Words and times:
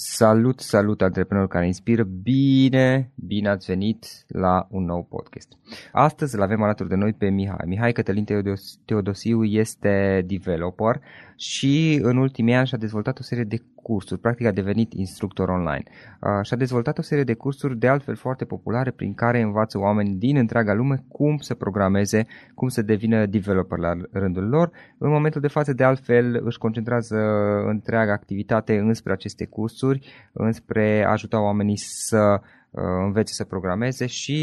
Salut, 0.00 0.60
salut 0.60 1.02
antreprenori 1.02 1.48
care 1.48 1.66
inspiră, 1.66 2.02
bine, 2.22 3.12
bine 3.14 3.48
ați 3.48 3.66
venit 3.66 4.06
la 4.28 4.66
un 4.70 4.84
nou 4.84 5.04
podcast. 5.04 5.48
Astăzi 5.92 6.34
îl 6.34 6.42
avem 6.42 6.62
alături 6.62 6.88
de 6.88 6.94
noi 6.94 7.12
pe 7.12 7.28
Mihai. 7.28 7.64
Mihai 7.66 7.92
Cătălin 7.92 8.24
Teodosiu 8.84 9.44
este 9.44 10.24
developer 10.26 11.00
și 11.36 11.98
în 12.02 12.16
ultimii 12.16 12.54
ani 12.54 12.66
și-a 12.66 12.78
dezvoltat 12.78 13.18
o 13.18 13.22
serie 13.22 13.44
de 13.44 13.62
cursuri, 13.82 14.20
practic 14.20 14.46
a 14.46 14.50
devenit 14.50 14.92
instructor 14.92 15.48
online. 15.48 15.82
Și-a 16.42 16.56
dezvoltat 16.56 16.98
o 16.98 17.02
serie 17.02 17.24
de 17.24 17.34
cursuri 17.34 17.78
de 17.78 17.88
altfel 17.88 18.14
foarte 18.14 18.44
populare 18.44 18.90
prin 18.90 19.14
care 19.14 19.40
învață 19.40 19.78
oameni 19.78 20.14
din 20.14 20.36
întreaga 20.36 20.74
lume 20.74 21.04
cum 21.08 21.36
să 21.36 21.54
programeze, 21.54 22.26
cum 22.54 22.68
să 22.68 22.82
devină 22.82 23.26
developer 23.26 23.78
la 23.78 23.92
rândul 24.12 24.48
lor. 24.48 24.70
În 24.98 25.10
momentul 25.10 25.40
de 25.40 25.48
față, 25.48 25.72
de 25.72 25.84
altfel, 25.84 26.40
își 26.44 26.58
concentrează 26.58 27.16
întreaga 27.66 28.12
activitate 28.12 28.78
înspre 28.78 29.12
aceste 29.12 29.46
cursuri, 29.46 29.87
înspre 30.32 31.04
a 31.06 31.10
ajuta 31.10 31.40
oamenii 31.40 31.78
să 31.78 32.40
învețe 33.04 33.32
să 33.32 33.44
programeze 33.44 34.06
și 34.06 34.36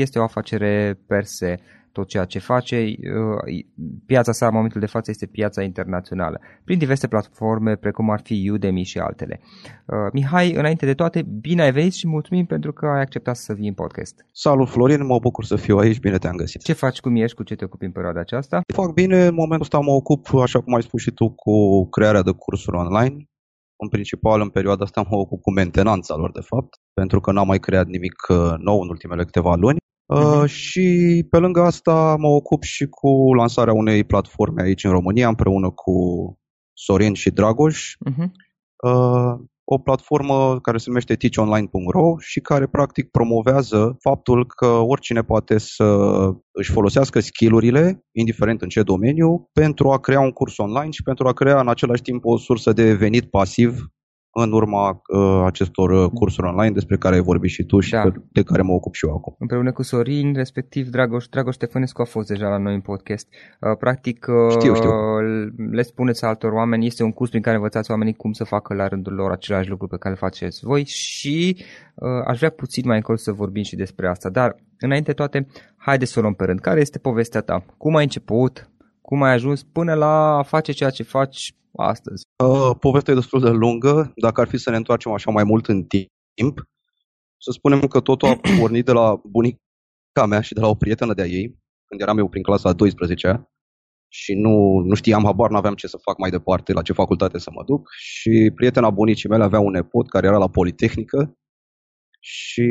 este 0.00 0.18
o 0.18 0.22
afacere 0.22 0.98
per 1.06 1.24
se 1.24 1.60
tot 1.96 2.08
ceea 2.08 2.24
ce 2.24 2.38
face. 2.38 2.76
Uh, 2.76 3.64
piața 4.06 4.32
sa 4.32 4.46
în 4.46 4.54
momentul 4.54 4.80
de 4.80 4.86
față 4.86 5.10
este 5.10 5.26
piața 5.26 5.62
internațională, 5.62 6.40
prin 6.64 6.78
diverse 6.78 7.06
platforme 7.06 7.76
precum 7.76 8.10
ar 8.10 8.20
fi 8.22 8.50
Udemy 8.52 8.82
și 8.82 8.98
altele. 8.98 9.40
Uh, 9.42 9.96
Mihai, 10.12 10.52
înainte 10.52 10.86
de 10.86 10.94
toate, 10.94 11.22
bine 11.40 11.62
ai 11.62 11.72
venit 11.72 11.92
și 11.92 12.08
mulțumim 12.08 12.46
pentru 12.46 12.72
că 12.72 12.86
ai 12.86 13.00
acceptat 13.00 13.36
să 13.36 13.52
vii 13.52 13.68
în 13.68 13.74
podcast. 13.74 14.14
Salut 14.32 14.68
Florin, 14.68 15.06
mă 15.06 15.18
bucur 15.18 15.44
să 15.44 15.56
fiu 15.56 15.76
aici, 15.76 16.00
bine 16.00 16.18
te-am 16.18 16.36
găsit. 16.36 16.62
Ce 16.62 16.72
faci, 16.72 17.00
cum 17.00 17.16
ești, 17.16 17.36
cu 17.36 17.42
ce 17.42 17.54
te 17.54 17.64
ocupi 17.64 17.84
în 17.84 17.92
perioada 17.92 18.20
aceasta? 18.20 18.60
Fac 18.74 18.92
bine, 18.92 19.26
în 19.26 19.34
momentul 19.34 19.60
ăsta 19.60 19.78
mă 19.78 19.92
ocup, 19.92 20.34
așa 20.34 20.60
cum 20.60 20.74
ai 20.74 20.82
spus 20.82 21.00
și 21.02 21.10
tu, 21.10 21.28
cu 21.30 21.88
crearea 21.88 22.22
de 22.22 22.30
cursuri 22.30 22.76
online. 22.76 23.16
În 23.76 23.88
principal, 23.88 24.40
în 24.40 24.48
perioada 24.48 24.84
asta 24.84 25.06
mă 25.10 25.16
ocup 25.16 25.40
cu 25.42 25.52
mentenanța 25.52 26.14
lor, 26.14 26.32
de 26.32 26.40
fapt, 26.40 26.74
pentru 26.94 27.20
că 27.20 27.32
n-am 27.32 27.46
mai 27.46 27.58
creat 27.58 27.86
nimic 27.86 28.26
uh, 28.28 28.54
nou 28.58 28.80
în 28.80 28.88
ultimele 28.88 29.24
câteva 29.24 29.54
luni. 29.54 29.78
Uh-huh. 30.14 30.46
Și 30.46 30.86
pe 31.30 31.38
lângă 31.38 31.60
asta 31.60 32.16
mă 32.18 32.28
ocup 32.28 32.62
și 32.62 32.86
cu 32.86 33.34
lansarea 33.34 33.72
unei 33.72 34.04
platforme 34.04 34.62
aici 34.62 34.84
în 34.84 34.90
România 34.90 35.28
împreună 35.28 35.70
cu 35.70 35.92
Sorin 36.72 37.14
și 37.14 37.30
Dragoș. 37.30 37.92
Uh-huh. 38.10 38.30
Uh, 38.82 39.34
o 39.68 39.78
platformă 39.78 40.60
care 40.60 40.78
se 40.78 40.84
numește 40.86 41.14
teachonline.ro 41.14 42.14
și 42.18 42.40
care 42.40 42.66
practic 42.66 43.10
promovează 43.10 43.96
faptul 44.00 44.46
că 44.46 44.66
oricine 44.66 45.22
poate 45.22 45.58
să 45.58 45.84
își 46.50 46.72
folosească 46.72 47.20
skillurile, 47.20 48.04
indiferent 48.12 48.62
în 48.62 48.68
ce 48.68 48.82
domeniu, 48.82 49.48
pentru 49.52 49.90
a 49.90 49.98
crea 49.98 50.20
un 50.20 50.30
curs 50.30 50.58
online 50.58 50.90
și 50.90 51.02
pentru 51.02 51.28
a 51.28 51.32
crea 51.32 51.60
în 51.60 51.68
același 51.68 52.02
timp 52.02 52.24
o 52.24 52.38
sursă 52.38 52.72
de 52.72 52.94
venit 52.94 53.30
pasiv 53.30 53.86
în 54.42 54.52
urma 54.52 54.90
uh, 54.90 55.42
acestor 55.44 55.90
uh, 55.90 56.10
cursuri 56.14 56.46
online 56.46 56.70
despre 56.70 56.96
care 56.96 57.14
ai 57.14 57.20
vorbit 57.20 57.50
și 57.50 57.64
tu 57.64 57.80
și 57.80 57.90
da. 57.90 58.12
de 58.32 58.42
care 58.42 58.62
mă 58.62 58.72
ocup 58.72 58.94
și 58.94 59.06
eu 59.06 59.14
acum. 59.14 59.36
Împreună 59.38 59.72
cu 59.72 59.82
Sorin, 59.82 60.34
respectiv 60.34 60.88
Dragoș, 60.88 61.26
Dragoș 61.26 61.54
Ștefănescu 61.54 62.00
a 62.00 62.04
fost 62.04 62.28
deja 62.28 62.48
la 62.48 62.58
noi 62.58 62.74
în 62.74 62.80
podcast. 62.80 63.28
Uh, 63.60 63.76
practic, 63.78 64.26
uh, 64.28 64.50
știu, 64.50 64.74
știu. 64.74 64.90
le 65.70 65.82
spuneți 65.82 66.24
altor 66.24 66.52
oameni, 66.52 66.86
este 66.86 67.02
un 67.02 67.12
curs 67.12 67.30
prin 67.30 67.42
care 67.42 67.56
învățați 67.56 67.90
oamenii 67.90 68.14
cum 68.14 68.32
să 68.32 68.44
facă 68.44 68.74
la 68.74 68.88
rândul 68.88 69.12
lor 69.12 69.30
același 69.30 69.68
lucru 69.68 69.86
pe 69.86 69.96
care 69.96 70.14
îl 70.14 70.20
faceți 70.20 70.64
voi 70.64 70.84
și 70.84 71.56
uh, 71.94 72.08
aș 72.26 72.38
vrea 72.38 72.50
puțin 72.50 72.82
mai 72.86 72.96
încolo 72.96 73.16
să 73.16 73.32
vorbim 73.32 73.62
și 73.62 73.76
despre 73.76 74.08
asta. 74.08 74.30
Dar, 74.30 74.56
înainte 74.78 75.12
toate, 75.12 75.46
haide 75.76 76.04
să 76.04 76.18
o 76.18 76.22
luăm 76.22 76.34
pe 76.34 76.44
rând. 76.44 76.60
Care 76.60 76.80
este 76.80 76.98
povestea 76.98 77.40
ta? 77.40 77.64
Cum 77.76 77.96
ai 77.96 78.02
început? 78.02 78.70
Cum 79.06 79.22
ai 79.22 79.32
ajuns 79.32 79.62
până 79.62 79.94
la 79.94 80.36
a 80.38 80.42
face 80.42 80.72
ceea 80.72 80.90
ce 80.90 81.02
faci 81.02 81.54
astăzi? 81.76 82.22
Uh, 82.44 82.76
povestea 82.80 83.12
e 83.12 83.16
destul 83.16 83.40
de 83.40 83.48
lungă. 83.48 84.12
Dacă 84.16 84.40
ar 84.40 84.48
fi 84.48 84.56
să 84.56 84.70
ne 84.70 84.76
întoarcem 84.76 85.12
așa 85.12 85.30
mai 85.30 85.44
mult 85.44 85.66
în 85.66 85.84
timp, 85.84 86.58
să 87.36 87.50
spunem 87.50 87.80
că 87.80 88.00
totul 88.00 88.28
a 88.28 88.40
pornit 88.60 88.84
de 88.84 88.92
la 88.92 89.20
bunica 89.24 90.26
mea 90.28 90.40
și 90.40 90.54
de 90.54 90.60
la 90.60 90.68
o 90.68 90.74
prietenă 90.74 91.14
de-a 91.14 91.26
ei, 91.26 91.58
când 91.84 92.00
eram 92.00 92.18
eu 92.18 92.28
prin 92.28 92.42
clasa 92.42 92.68
a 92.68 92.72
12 92.72 93.50
și 94.08 94.34
nu, 94.34 94.78
nu 94.78 94.94
știam, 94.94 95.24
habar, 95.24 95.50
nu 95.50 95.56
aveam 95.56 95.74
ce 95.74 95.86
să 95.86 95.98
fac 96.02 96.18
mai 96.18 96.30
departe, 96.30 96.72
la 96.72 96.82
ce 96.82 96.92
facultate 96.92 97.38
să 97.38 97.50
mă 97.54 97.62
duc 97.64 97.88
și 97.98 98.52
prietena 98.54 98.90
bunicii 98.90 99.28
mele 99.28 99.44
avea 99.44 99.60
un 99.60 99.70
nepot 99.70 100.08
care 100.08 100.26
era 100.26 100.38
la 100.38 100.48
Politehnică 100.48 101.38
și 102.20 102.68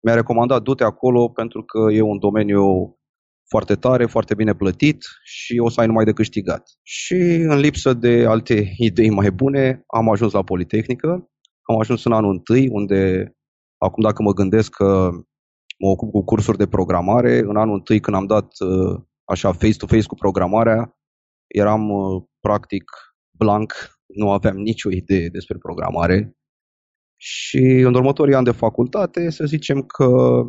mi-a 0.00 0.14
recomandat 0.14 0.62
du-te 0.62 0.84
acolo 0.84 1.28
pentru 1.28 1.64
că 1.64 1.92
e 1.92 2.00
un 2.00 2.18
domeniu 2.18 2.97
foarte 3.48 3.74
tare, 3.74 4.06
foarte 4.06 4.34
bine 4.34 4.54
plătit 4.54 5.04
și 5.24 5.58
o 5.58 5.68
să 5.68 5.80
ai 5.80 5.86
numai 5.86 6.04
de 6.04 6.12
câștigat. 6.12 6.68
Și 6.82 7.14
în 7.48 7.58
lipsă 7.58 7.92
de 7.94 8.24
alte 8.26 8.72
idei 8.76 9.10
mai 9.10 9.30
bune, 9.30 9.82
am 9.86 10.10
ajuns 10.10 10.32
la 10.32 10.42
Politehnică. 10.42 11.30
Am 11.62 11.78
ajuns 11.78 12.04
în 12.04 12.12
anul 12.12 12.30
întâi, 12.30 12.68
unde, 12.68 13.32
acum 13.78 14.02
dacă 14.02 14.22
mă 14.22 14.32
gândesc 14.32 14.70
că 14.70 15.10
mă 15.78 15.88
ocup 15.88 16.10
cu 16.10 16.24
cursuri 16.24 16.58
de 16.58 16.66
programare, 16.66 17.38
în 17.38 17.56
anul 17.56 17.74
întâi 17.74 18.00
când 18.00 18.16
am 18.16 18.26
dat 18.26 18.52
uh, 18.58 19.00
așa 19.24 19.52
face-to-face 19.52 20.06
cu 20.06 20.14
programarea, 20.14 20.96
eram 21.46 21.90
uh, 21.90 22.22
practic 22.40 22.84
blank, 23.30 23.72
nu 24.06 24.30
aveam 24.30 24.56
nicio 24.56 24.90
idee 24.90 25.28
despre 25.28 25.58
programare. 25.58 26.32
Și 27.16 27.58
în 27.58 27.94
următorii 27.94 28.34
ani 28.34 28.44
de 28.44 28.50
facultate, 28.50 29.30
să 29.30 29.44
zicem 29.44 29.82
că 29.82 30.40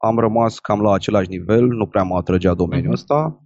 am 0.00 0.18
rămas 0.18 0.58
cam 0.58 0.80
la 0.80 0.92
același 0.92 1.28
nivel, 1.28 1.66
nu 1.66 1.86
prea 1.86 2.02
mă 2.02 2.16
atrăgea 2.16 2.54
domeniul 2.54 2.90
uh-huh. 2.90 2.94
ăsta 2.94 3.42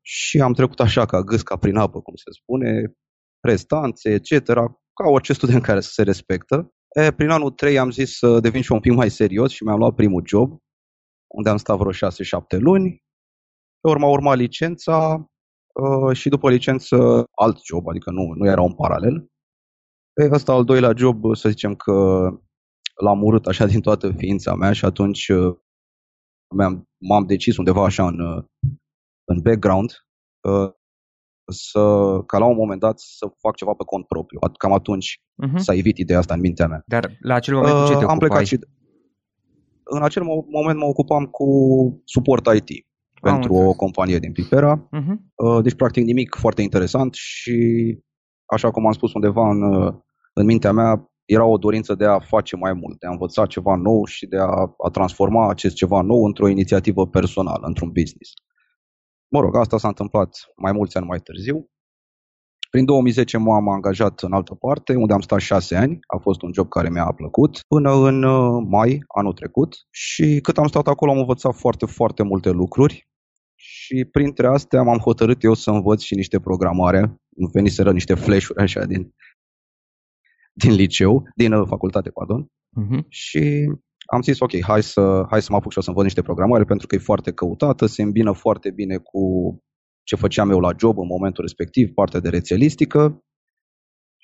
și 0.00 0.40
am 0.40 0.52
trecut 0.52 0.80
așa 0.80 1.06
ca 1.06 1.22
gâsca 1.22 1.56
prin 1.56 1.76
apă, 1.76 2.00
cum 2.00 2.14
se 2.14 2.30
spune, 2.30 2.92
prestanțe, 3.40 4.10
etc., 4.10 4.46
ca 4.94 5.08
orice 5.08 5.32
student 5.32 5.62
care 5.62 5.80
să 5.80 5.90
se 5.92 6.02
respectă. 6.02 6.72
E, 6.88 7.12
prin 7.12 7.28
anul 7.28 7.50
3 7.50 7.78
am 7.78 7.90
zis 7.90 8.16
să 8.16 8.40
devin 8.40 8.62
și 8.62 8.72
un 8.72 8.80
pic 8.80 8.92
mai 8.92 9.10
serios 9.10 9.52
și 9.52 9.64
mi-am 9.64 9.78
luat 9.78 9.94
primul 9.94 10.22
job, 10.26 10.58
unde 11.26 11.50
am 11.50 11.56
stat 11.56 11.78
vreo 11.78 11.92
6-7 11.92 11.94
luni. 12.58 13.02
Pe 13.80 13.88
urma 13.88 14.08
urma 14.08 14.34
licența 14.34 15.26
uh, 15.72 16.16
și 16.16 16.28
după 16.28 16.50
licență 16.50 17.24
alt 17.34 17.58
job, 17.64 17.88
adică 17.88 18.10
nu, 18.10 18.32
nu 18.34 18.46
era 18.46 18.60
un 18.60 18.74
paralel. 18.74 19.26
Pe 20.12 20.28
ăsta 20.32 20.52
al 20.52 20.64
doilea 20.64 20.92
job, 20.96 21.36
să 21.36 21.48
zicem 21.48 21.74
că 21.74 22.28
l-am 22.94 23.22
urât 23.22 23.46
așa 23.46 23.66
din 23.66 23.80
toată 23.80 24.12
ființa 24.16 24.54
mea 24.54 24.72
și 24.72 24.84
atunci 24.84 25.30
m-am, 26.52 26.88
m-am 26.98 27.26
decis 27.26 27.56
undeva 27.56 27.84
așa 27.84 28.06
în, 28.06 28.18
în 29.24 29.40
background 29.42 29.90
uh, 30.40 30.70
să, 31.52 32.18
ca 32.26 32.38
la 32.38 32.44
un 32.44 32.56
moment 32.56 32.80
dat 32.80 32.98
să 32.98 33.32
fac 33.38 33.56
ceva 33.56 33.72
pe 33.72 33.84
cont 33.84 34.06
propriu. 34.06 34.38
Cam 34.58 34.72
atunci 34.72 35.20
uh-huh. 35.46 35.56
s-a 35.56 35.74
evit 35.74 35.98
ideea 35.98 36.18
asta 36.18 36.34
în 36.34 36.40
mintea 36.40 36.66
mea. 36.66 36.82
Dar 36.86 37.16
la 37.20 37.34
acel 37.34 37.54
moment 37.54 37.74
cu 37.74 37.86
ce 37.86 37.96
te 37.96 38.04
uh, 38.04 38.10
Am 38.10 38.18
plecat 38.18 38.46
și 38.46 38.58
în 39.84 40.02
acel 40.02 40.22
moment 40.48 40.78
mă 40.78 40.84
ocupam 40.84 41.24
cu 41.24 41.46
suport 42.04 42.46
IT 42.54 42.86
pentru 43.20 43.54
o 43.54 43.72
companie 43.72 44.18
din 44.18 44.32
Pipera. 44.32 44.88
Uh-huh. 44.88 45.62
Deci, 45.62 45.74
practic, 45.74 46.04
nimic 46.04 46.34
foarte 46.34 46.62
interesant 46.62 47.14
și, 47.14 47.98
așa 48.44 48.70
cum 48.70 48.86
am 48.86 48.92
spus 48.92 49.12
undeva 49.14 49.50
în, 49.50 49.62
în 50.32 50.44
mintea 50.44 50.72
mea, 50.72 51.11
era 51.32 51.44
o 51.44 51.56
dorință 51.56 51.94
de 51.94 52.04
a 52.04 52.18
face 52.18 52.56
mai 52.56 52.72
mult, 52.72 52.98
de 52.98 53.06
a 53.06 53.10
învăța 53.10 53.46
ceva 53.46 53.74
nou 53.74 54.04
și 54.04 54.26
de 54.26 54.36
a, 54.36 54.74
a 54.86 54.90
transforma 54.92 55.48
acest 55.48 55.74
ceva 55.74 56.00
nou 56.00 56.24
într-o 56.24 56.48
inițiativă 56.48 57.06
personală, 57.06 57.66
într-un 57.66 57.88
business. 57.88 58.32
Mă 59.28 59.40
rog, 59.40 59.56
asta 59.56 59.78
s-a 59.78 59.88
întâmplat 59.88 60.30
mai 60.56 60.72
mulți 60.72 60.96
ani 60.96 61.06
mai 61.06 61.18
târziu. 61.18 61.66
Prin 62.70 62.84
2010 62.84 63.36
m-am 63.36 63.68
angajat 63.68 64.20
în 64.20 64.32
altă 64.32 64.54
parte, 64.54 64.94
unde 64.94 65.12
am 65.12 65.20
stat 65.20 65.40
șase 65.40 65.76
ani. 65.76 65.98
A 66.06 66.16
fost 66.16 66.42
un 66.42 66.52
job 66.52 66.68
care 66.68 66.90
mi-a 66.90 67.12
plăcut 67.16 67.64
până 67.68 67.92
în 67.92 68.22
uh, 68.22 68.64
mai 68.68 68.98
anul 69.18 69.32
trecut 69.32 69.74
și 69.90 70.38
cât 70.42 70.58
am 70.58 70.66
stat 70.66 70.86
acolo 70.86 71.10
am 71.10 71.18
învățat 71.18 71.54
foarte, 71.54 71.86
foarte 71.86 72.22
multe 72.22 72.50
lucruri 72.50 73.08
și 73.54 74.04
printre 74.04 74.46
astea 74.46 74.82
m-am 74.82 74.98
hotărât 74.98 75.42
eu 75.42 75.54
să 75.54 75.70
învăț 75.70 76.00
și 76.00 76.14
niște 76.14 76.40
programare. 76.40 76.98
Îmi 77.36 77.50
veniseră 77.52 77.92
niște 77.92 78.14
flash-uri 78.14 78.60
așa 78.60 78.84
din 78.84 79.14
din 80.52 80.72
liceu, 80.72 81.22
din 81.36 81.52
uh, 81.52 81.66
facultate, 81.68 82.10
pardon, 82.10 82.46
uh-huh. 82.46 83.00
și 83.08 83.72
am 84.06 84.22
zis, 84.22 84.40
ok, 84.40 84.60
hai 84.60 84.82
să, 84.82 85.26
hai 85.30 85.42
să 85.42 85.48
mă 85.50 85.56
apuc 85.56 85.72
și 85.72 85.78
o 85.78 85.80
să 85.80 85.88
învăț 85.88 86.04
niște 86.04 86.22
programare 86.22 86.64
pentru 86.64 86.86
că 86.86 86.94
e 86.94 86.98
foarte 86.98 87.32
căutată, 87.32 87.86
se 87.86 88.02
îmbină 88.02 88.32
foarte 88.32 88.70
bine 88.70 88.96
cu 88.96 89.22
ce 90.02 90.16
făceam 90.16 90.50
eu 90.50 90.60
la 90.60 90.70
job 90.78 90.98
în 90.98 91.06
momentul 91.06 91.44
respectiv, 91.44 91.92
partea 91.92 92.20
de 92.20 92.28
rețelistică 92.28 93.22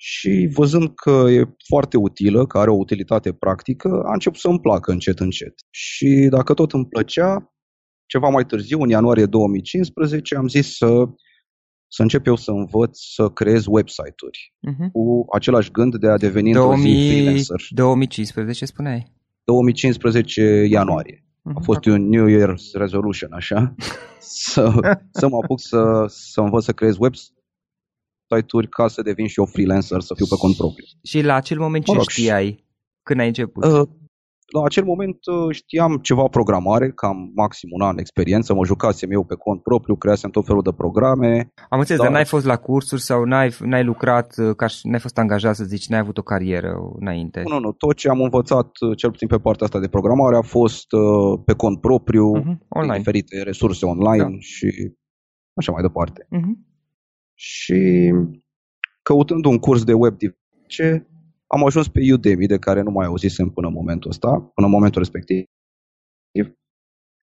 și 0.01 0.49
văzând 0.53 0.93
că 0.95 1.25
e 1.29 1.55
foarte 1.67 1.97
utilă, 1.97 2.45
că 2.45 2.57
are 2.57 2.69
o 2.69 2.77
utilitate 2.77 3.33
practică, 3.33 4.01
a 4.05 4.13
început 4.13 4.39
să 4.39 4.47
îmi 4.47 4.59
placă 4.59 4.91
încet, 4.91 5.19
încet. 5.19 5.53
Și 5.69 6.27
dacă 6.29 6.53
tot 6.53 6.73
îmi 6.73 6.85
plăcea, 6.85 7.53
ceva 8.05 8.29
mai 8.29 8.45
târziu, 8.45 8.81
în 8.81 8.89
ianuarie 8.89 9.25
2015, 9.25 10.35
am 10.35 10.47
zis 10.47 10.75
să 10.75 11.05
să 11.91 12.01
încep 12.01 12.25
eu 12.27 12.35
să 12.35 12.51
învăț 12.51 12.99
să 12.99 13.29
creez 13.29 13.65
website-uri 13.67 14.53
uh-huh. 14.67 14.91
cu 14.91 15.25
același 15.33 15.71
gând 15.71 15.95
de 15.95 16.07
a 16.07 16.17
deveni 16.17 16.51
2000, 16.51 16.91
într-o 16.91 17.07
zi 17.07 17.07
freelancer. 17.07 17.67
2015 17.69 18.65
spuneai? 18.65 19.13
2015 19.43 20.65
ianuarie. 20.69 21.23
Uh-huh. 21.23 21.53
A 21.55 21.59
fost 21.59 21.85
un 21.85 22.09
New 22.09 22.27
Year's 22.27 22.71
resolution, 22.73 23.33
așa, 23.33 23.75
să, 24.19 24.71
să 25.11 25.27
mă 25.27 25.37
apuc 25.43 25.59
să, 25.59 26.05
să 26.07 26.41
învăț 26.41 26.63
să 26.63 26.71
creez 26.71 26.95
website 26.97 27.39
website-uri 28.29 28.67
ca 28.67 28.87
să 28.87 29.01
devin 29.01 29.27
și 29.27 29.39
eu 29.39 29.45
freelancer, 29.45 30.01
să 30.01 30.13
fiu 30.13 30.25
pe 30.25 30.35
cont 30.35 30.55
propriu. 30.55 30.85
Și 31.03 31.21
la 31.21 31.33
acel 31.33 31.59
moment 31.59 31.85
ce 31.85 31.91
Mă 31.91 31.97
rog, 31.97 32.09
știai 32.09 32.65
când 33.03 33.19
ai 33.19 33.27
început? 33.27 33.65
Uh, 33.65 33.87
la 34.53 34.63
acel 34.63 34.83
moment 34.83 35.17
uh, 35.25 35.55
știam 35.55 35.97
ceva 35.97 36.23
programare, 36.23 36.91
cam 36.91 37.31
maxim 37.35 37.69
un 37.71 37.81
an 37.81 37.97
experiență, 37.97 38.53
mă 38.53 38.65
jucasem 38.65 39.11
eu 39.11 39.23
pe 39.23 39.35
cont 39.35 39.63
propriu, 39.63 39.95
creasem 39.95 40.29
tot 40.29 40.45
felul 40.45 40.61
de 40.61 40.71
programe. 40.71 41.51
Am 41.69 41.79
înțeles, 41.79 42.01
da. 42.01 42.03
dar 42.03 42.13
n-ai 42.13 42.25
fost 42.25 42.45
la 42.45 42.57
cursuri 42.57 43.01
sau 43.01 43.23
n-ai, 43.23 43.55
n-ai 43.59 43.83
lucrat, 43.83 44.37
uh, 44.37 44.55
ca 44.55 44.67
și, 44.67 44.87
n-ai 44.87 44.99
fost 44.99 45.17
angajat 45.17 45.55
să 45.55 45.63
zici, 45.63 45.87
n-ai 45.87 45.99
avut 45.99 46.17
o 46.17 46.21
carieră 46.21 46.75
înainte? 46.99 47.43
Nu, 47.47 47.53
nu, 47.53 47.59
nu, 47.59 47.71
tot 47.71 47.95
ce 47.95 48.09
am 48.09 48.21
învățat, 48.21 48.69
uh, 48.79 48.97
cel 48.97 49.09
puțin 49.11 49.27
pe 49.27 49.37
partea 49.39 49.65
asta 49.65 49.79
de 49.79 49.87
programare, 49.87 50.35
a 50.35 50.41
fost 50.41 50.91
uh, 50.91 51.41
pe 51.45 51.53
cont 51.53 51.81
propriu, 51.81 52.35
Mhm, 52.37 52.57
pe 52.57 52.65
online. 52.69 52.97
diferite 52.97 53.43
resurse 53.43 53.85
online 53.85 54.23
Da. 54.23 54.29
și 54.39 54.93
așa 55.53 55.71
mai 55.71 55.81
departe. 55.81 56.27
Mhm. 56.29 56.67
Și 57.33 58.11
căutând 59.01 59.45
un 59.45 59.57
curs 59.57 59.83
de 59.83 59.93
web 59.93 60.15
ce 60.67 61.07
am 61.53 61.65
ajuns 61.65 61.87
pe 61.87 61.99
Udemy, 62.13 62.45
de 62.47 62.57
care 62.59 62.81
nu 62.81 62.91
mai 62.91 63.05
auzisem 63.05 63.49
până 63.49 63.67
în 63.67 63.73
momentul 63.73 64.09
ăsta, 64.09 64.29
până 64.29 64.67
în 64.67 64.73
momentul 64.73 65.01
respectiv. 65.01 65.43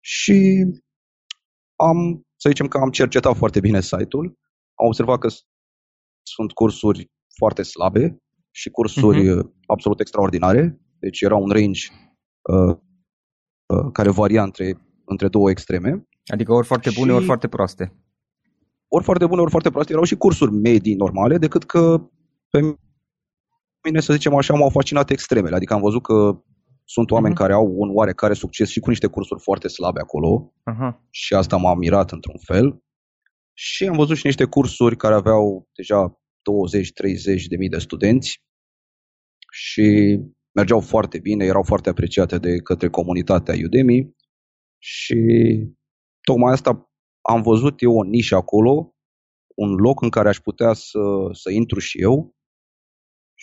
Și 0.06 0.66
am, 1.76 2.26
să 2.36 2.50
zicem 2.50 2.68
că 2.68 2.78
am 2.78 2.90
cercetat 2.90 3.36
foarte 3.36 3.60
bine 3.60 3.82
site-ul, 3.82 4.26
am 4.74 4.86
observat 4.88 5.20
că 5.20 5.28
s- 5.28 5.46
sunt 6.22 6.52
cursuri 6.52 7.12
foarte 7.38 7.64
slabe 7.64 8.22
și 8.52 8.70
cursuri 8.70 9.30
Mhm. 9.30 9.38
uh, 9.38 9.46
absolut 9.68 10.00
extraordinare, 10.00 10.80
deci 11.00 11.22
era 11.22 11.36
un 11.36 11.50
range 11.50 11.88
uh, 12.42 12.76
uh, 13.66 13.92
care 13.92 14.10
varia 14.10 14.44
între, 14.44 14.78
între 15.06 15.28
două 15.28 15.50
extreme. 15.50 16.08
Adică 16.26 16.54
ori 16.54 16.68
foarte 16.68 16.90
bune, 16.96 17.10
Și- 17.10 17.16
ori 17.16 17.26
foarte 17.26 17.48
proaste. 17.48 17.98
ori 18.88 19.04
foarte 19.04 19.26
bune, 19.26 19.42
ori 19.42 19.50
foarte 19.52 19.70
proaste. 19.70 19.92
Erau 19.92 20.04
și 20.04 20.16
cursuri 20.16 20.52
medii 20.52 20.96
normale, 20.96 21.38
decât 21.38 21.64
că 21.64 22.10
pe 22.50 22.78
mine, 23.84 24.00
să 24.00 24.14
zicem 24.14 24.36
așa, 24.36 24.54
m-au 24.54 24.70
fascinat 24.70 25.10
extremele. 25.10 25.56
Adică 25.56 25.74
am 25.74 25.82
văzut 25.82 26.04
că 26.04 26.42
sunt 26.84 27.12
oameni 27.12 27.34
Mhm. 27.34 27.42
care 27.42 27.54
au 27.54 27.74
un 27.76 27.90
oarecare 27.96 28.34
succes 28.34 28.70
și 28.70 28.80
cu 28.80 28.90
niște 28.90 29.08
cursuri 29.08 29.42
foarte 29.42 29.68
slabe 29.68 30.00
acolo 30.00 30.54
Aha. 30.64 31.08
și 31.10 31.34
asta 31.34 31.58
m-a 31.58 31.76
mirat 31.76 32.12
într-un 32.12 32.38
fel. 32.46 32.84
Și 33.54 33.86
am 33.88 33.96
văzut 33.96 34.18
și 34.18 34.26
niște 34.26 34.46
cursuri 34.46 34.98
care 34.98 35.14
aveau 35.14 35.70
deja 35.76 36.22
20-30 36.42 37.48
de 37.48 37.56
mii 37.58 37.70
de 37.70 37.78
studenți 37.78 38.44
și 39.52 40.20
mergeau 40.52 40.80
foarte 40.80 41.20
bine, 41.20 41.46
erau 41.46 41.64
foarte 41.64 41.90
apreciate 41.90 42.38
de 42.38 42.58
către 42.58 42.90
comunitatea 42.90 43.56
Udemy 43.64 44.16
și 44.78 45.18
tocmai 46.22 46.52
asta 46.52 46.92
am 47.22 47.42
văzut 47.42 47.82
eu 47.82 47.98
o 47.98 48.04
nișă 48.04 48.36
acolo, 48.36 48.96
un 49.56 49.76
loc 49.76 50.02
în 50.02 50.10
care 50.10 50.30
aș 50.30 50.38
putea 50.38 50.74
să, 50.74 51.00
să 51.32 51.50
intru 51.52 51.80
și 51.80 52.02
eu 52.02 52.36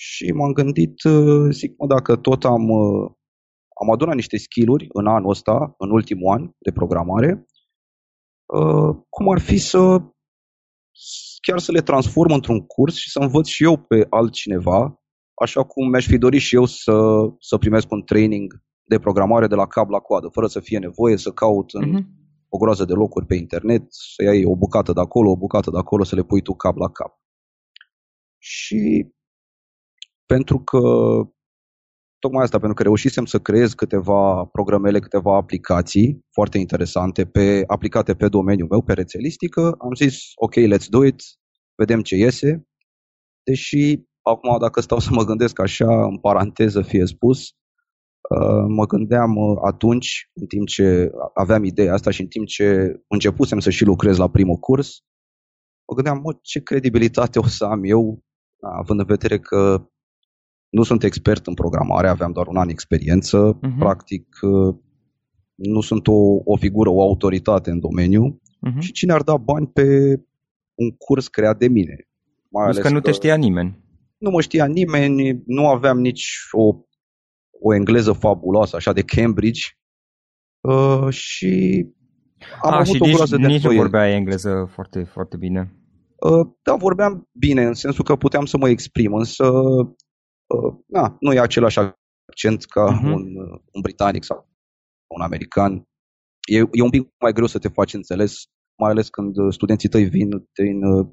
și 0.03 0.33
m-am 0.33 0.53
gândit, 0.53 1.03
uh, 1.03 1.49
zic, 1.51 1.75
mă, 1.79 1.87
dacă 1.87 2.17
tot 2.17 2.45
am, 2.45 2.69
uh, 2.69 3.11
am 3.81 3.91
adunat 3.91 4.15
niște 4.15 4.37
skill-uri 4.37 4.87
în 4.93 5.07
anul 5.07 5.31
ăsta, 5.31 5.75
în 5.79 5.91
ultimul 5.91 6.33
an 6.33 6.51
de 6.59 6.73
programare, 6.73 7.47
uh, 8.47 8.97
cum 9.09 9.31
ar 9.31 9.41
fi 9.41 9.59
să 9.59 9.99
chiar 11.47 11.59
să 11.59 11.73
le 11.73 11.81
transform 11.81 12.33
într-un 12.33 12.61
curs 12.67 12.95
și 12.95 13.11
să 13.11 13.19
învăț 13.19 13.47
și 13.47 13.65
eu 13.65 13.77
pe 13.77 14.07
altcineva, 14.11 15.01
așa 15.35 15.63
cum 15.63 15.89
mi-aș 15.89 16.07
fi 16.07 16.19
dorit 16.19 16.41
și 16.41 16.55
eu 16.55 16.65
să, 16.65 16.93
să 17.39 17.59
primesc 17.59 17.91
un 17.91 18.03
training 18.03 18.63
de 18.83 18.99
programare 18.99 19.47
de 19.47 19.55
la 19.55 19.67
cap 19.67 19.89
la 19.89 19.99
coadă, 19.99 20.29
fără 20.33 20.47
să 20.47 20.61
fie 20.61 20.79
nevoie 20.79 21.17
să 21.17 21.31
caut 21.31 21.71
în 21.73 21.91
Mhm. 21.91 22.07
o 22.49 22.59
groază 22.59 22.85
de 22.85 22.93
locuri 22.93 23.27
pe 23.27 23.35
internet, 23.35 23.83
să 23.89 24.23
iei 24.23 24.45
o 24.45 24.57
bucată 24.57 24.93
de 24.93 25.01
acolo, 25.01 25.31
o 25.31 25.37
bucată 25.37 25.71
de 25.71 25.79
acolo, 25.79 26.05
să 26.05 26.15
le 26.15 26.23
pui 26.23 26.43
tu 26.43 26.55
cap 26.55 26.77
la 26.77 26.91
cap. 26.91 27.13
Și 28.39 29.11
pentru 30.35 30.59
că 30.59 30.81
tocmai 32.19 32.43
asta, 32.43 32.59
pentru 32.59 32.77
că 32.77 32.83
reușisem 32.83 33.25
să 33.25 33.39
creez 33.39 33.73
câteva 33.73 34.45
programele, 34.45 34.99
câteva 34.99 35.37
aplicații 35.37 36.25
foarte 36.33 36.59
interesante 36.59 37.27
pe, 37.27 37.63
aplicate 37.67 38.15
pe 38.15 38.29
domeniul 38.29 38.69
meu, 38.71 38.83
pe 38.83 38.93
rețelistică, 38.93 39.63
am 39.79 39.95
zis, 39.95 40.17
ok, 40.35 40.55
let's 40.55 40.89
do 40.89 41.05
it, 41.05 41.21
vedem 41.75 42.01
ce 42.03 42.17
iese. 42.17 42.69
Deși, 43.43 44.01
acum, 44.23 44.59
dacă 44.61 44.81
stau 44.81 44.99
să 44.99 45.09
mă 45.13 45.25
gândesc 45.25 45.59
așa, 45.59 46.05
în 46.05 46.19
paranteză 46.19 46.83
fie 46.83 47.07
spus, 47.07 47.41
uh, 47.41 48.65
mă 48.69 48.87
gândeam 48.87 49.37
uh, 49.37 49.59
atunci, 49.67 50.31
în 50.35 50.47
timp 50.47 50.67
ce 50.67 51.11
aveam 51.35 51.65
ideea 51.65 51.93
asta 51.93 52.11
și 52.11 52.21
în 52.21 52.27
timp 52.27 52.47
ce 52.47 52.93
începusem 53.09 53.59
să 53.59 53.71
și 53.71 53.85
lucrez 53.85 54.17
la 54.17 54.31
primul 54.31 54.57
curs, 54.57 54.99
mă 55.89 55.95
gândeam, 55.95 56.21
mă, 56.23 56.39
ce 56.43 56.63
credibilitate 56.63 57.39
o 57.39 57.47
să 57.47 57.65
am 57.65 57.85
eu, 57.85 58.23
având 58.79 59.01
în 59.01 59.07
vedere 59.07 59.39
că 59.39 59.91
nu 60.71 60.83
sunt 60.83 61.03
expert 61.03 61.47
în 61.47 61.55
programare, 61.55 62.09
aveam 62.09 62.33
doar 62.33 62.47
un 62.47 62.57
an 62.57 62.69
experiență, 62.69 63.59
Mhm. 63.63 63.79
practic 63.79 64.27
uh, 64.43 64.75
nu 65.55 65.81
sunt 65.81 66.07
o, 66.07 66.13
o 66.45 66.57
figură, 66.57 66.91
o 66.91 67.03
autoritate 67.03 67.71
în 67.71 67.81
domeniu 67.81 68.41
Mhm. 68.61 68.79
și 68.81 68.93
cine 68.93 69.13
ar 69.13 69.23
da 69.23 69.37
bani 69.37 69.67
pe 69.67 69.85
un 70.75 70.91
curs 70.91 71.29
creat 71.29 71.59
de 71.59 71.69
mine? 71.69 72.09
Mai 72.49 72.65
Plus 72.65 72.79
că 72.79 72.89
nu 72.91 73.01
te 73.01 73.11
știa 73.13 73.35
nimeni. 73.37 73.79
nu 74.19 74.31
mă 74.31 74.41
știa 74.41 74.67
nimeni, 74.67 75.43
nu 75.47 75.69
aveam 75.69 75.99
nici 76.01 76.27
o, 76.53 76.75
o 77.61 77.75
engleză 77.75 78.13
fabuloasă, 78.13 78.77
așa 78.77 78.93
de 78.93 79.03
Cambridge. 79.03 79.61
Uh, 80.61 81.09
și 81.11 81.85
am 82.63 82.73
ah, 82.73 82.79
avut 82.79 82.95
și 82.95 83.03
o 83.03 83.05
nici, 83.07 83.15
groază 83.15 83.37
de 83.37 83.43
nici 83.43 83.49
nu 83.51 83.55
îndoieli. 83.57 83.81
vorbeai 83.81 84.13
engleză 84.15 84.71
foarte, 84.75 85.03
foarte 85.03 85.37
bine. 85.37 85.75
Uh, 86.31 86.47
da, 86.63 86.75
vorbeam 86.75 87.29
bine, 87.33 87.65
în 87.65 87.75
sensul 87.75 88.05
că 88.05 88.17
puteam 88.17 88.45
să 88.45 88.57
mă 88.59 88.69
exprim, 88.69 89.15
însă 89.15 89.47
uh, 89.47 89.89
na, 90.87 91.17
nu 91.21 91.33
e 91.33 91.41
același 91.41 91.79
accent 91.79 92.65
ca 92.65 92.85
Mhm. 92.85 93.13
un, 93.13 93.23
uh, 93.37 93.61
un 93.73 93.81
britanic 93.81 94.25
sau 94.25 94.49
un 95.17 95.21
american. 95.23 95.73
E, 96.49 96.59
e 96.59 96.83
un 96.83 96.91
pic 96.91 97.09
mai 97.21 97.33
greu 97.33 97.47
să 97.47 97.59
te 97.59 97.69
faci 97.69 97.95
înțeles, 97.95 98.43
mai 98.79 98.91
ales 98.91 99.09
când 99.09 99.37
uh, 99.37 99.53
studenții 99.53 99.89
tăi 99.89 100.05
vin 100.05 100.29
din, 100.55 100.83
uh, 100.85 101.07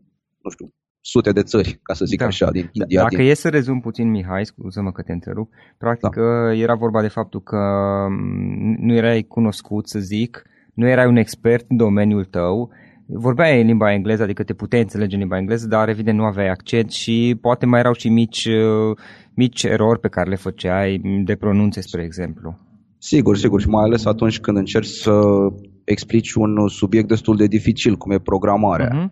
nu 0.44 0.50
știu, 0.50 0.74
sute 1.02 1.32
de 1.32 1.44
țări, 1.44 1.80
ca 1.84 1.94
să 1.94 2.06
zic 2.06 2.20
Da. 2.20 2.26
așa, 2.26 2.52
din 2.52 2.70
India. 2.72 3.02
Dacă 3.02 3.16
din... 3.16 3.26
e 3.30 3.34
să 3.34 3.50
rezum 3.50 3.80
puțin, 3.80 4.10
Mihai, 4.10 4.46
scuză-mă 4.46 4.92
că 4.92 5.02
te 5.02 5.12
întrerup, 5.12 5.50
practic 5.78 6.16
da. 6.16 6.54
era 6.54 6.76
vorba 6.76 7.02
de 7.02 7.08
faptul 7.08 7.42
că 7.42 7.58
m, 8.10 8.76
nu 8.80 8.94
erai 8.94 9.24
cunoscut, 9.24 9.88
să 9.88 10.00
zic, 10.00 10.44
nu 10.74 10.88
erai 10.88 11.08
un 11.08 11.16
expert 11.16 11.66
în 11.70 11.78
domeniul 11.78 12.26
tău, 12.26 12.70
vorbeai 13.08 13.62
în 13.62 13.68
limba 13.68 13.94
engleză, 13.94 14.24
adică 14.24 14.44
te 14.44 14.54
puteai 14.54 14.82
înțelege 14.82 15.14
în 15.14 15.20
limba 15.20 15.38
engleză, 15.38 15.68
dar 15.68 15.90
evident 15.90 16.18
nu 16.18 16.24
aveai 16.26 16.50
accent 16.50 16.92
și 16.92 17.38
poate 17.42 17.66
mai 17.66 17.80
erau 17.80 17.94
și 17.94 18.10
mici, 18.10 18.46
uh, 18.46 18.98
mici 19.38 19.64
erori 19.64 20.00
pe 20.00 20.08
care 20.08 20.30
le 20.30 20.36
făceai 20.36 21.02
de 21.26 21.36
pronunție, 21.36 21.82
spre 21.82 22.04
exemplu. 22.04 22.58
Sigur, 22.98 23.38
sigur, 23.38 23.62
și 23.62 23.68
mai 23.68 23.84
ales 23.84 24.06
atunci 24.06 24.40
când 24.40 24.58
încerci 24.58 24.88
să 24.88 25.22
explici 25.84 26.34
un 26.34 26.68
subiect 26.68 27.08
destul 27.08 27.36
de 27.36 27.48
dificil, 27.48 27.96
cum 27.96 28.12
e 28.12 28.20
programarea. 28.20 28.90
Uh-huh. 28.90 29.12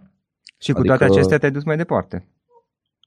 Și 0.60 0.72
cu 0.72 0.80
Adică- 0.80 0.98
toate 0.98 1.14
acestea 1.14 1.38
te-ai 1.38 1.52
dus 1.52 1.64
mai 1.64 1.78
departe. 1.78 2.30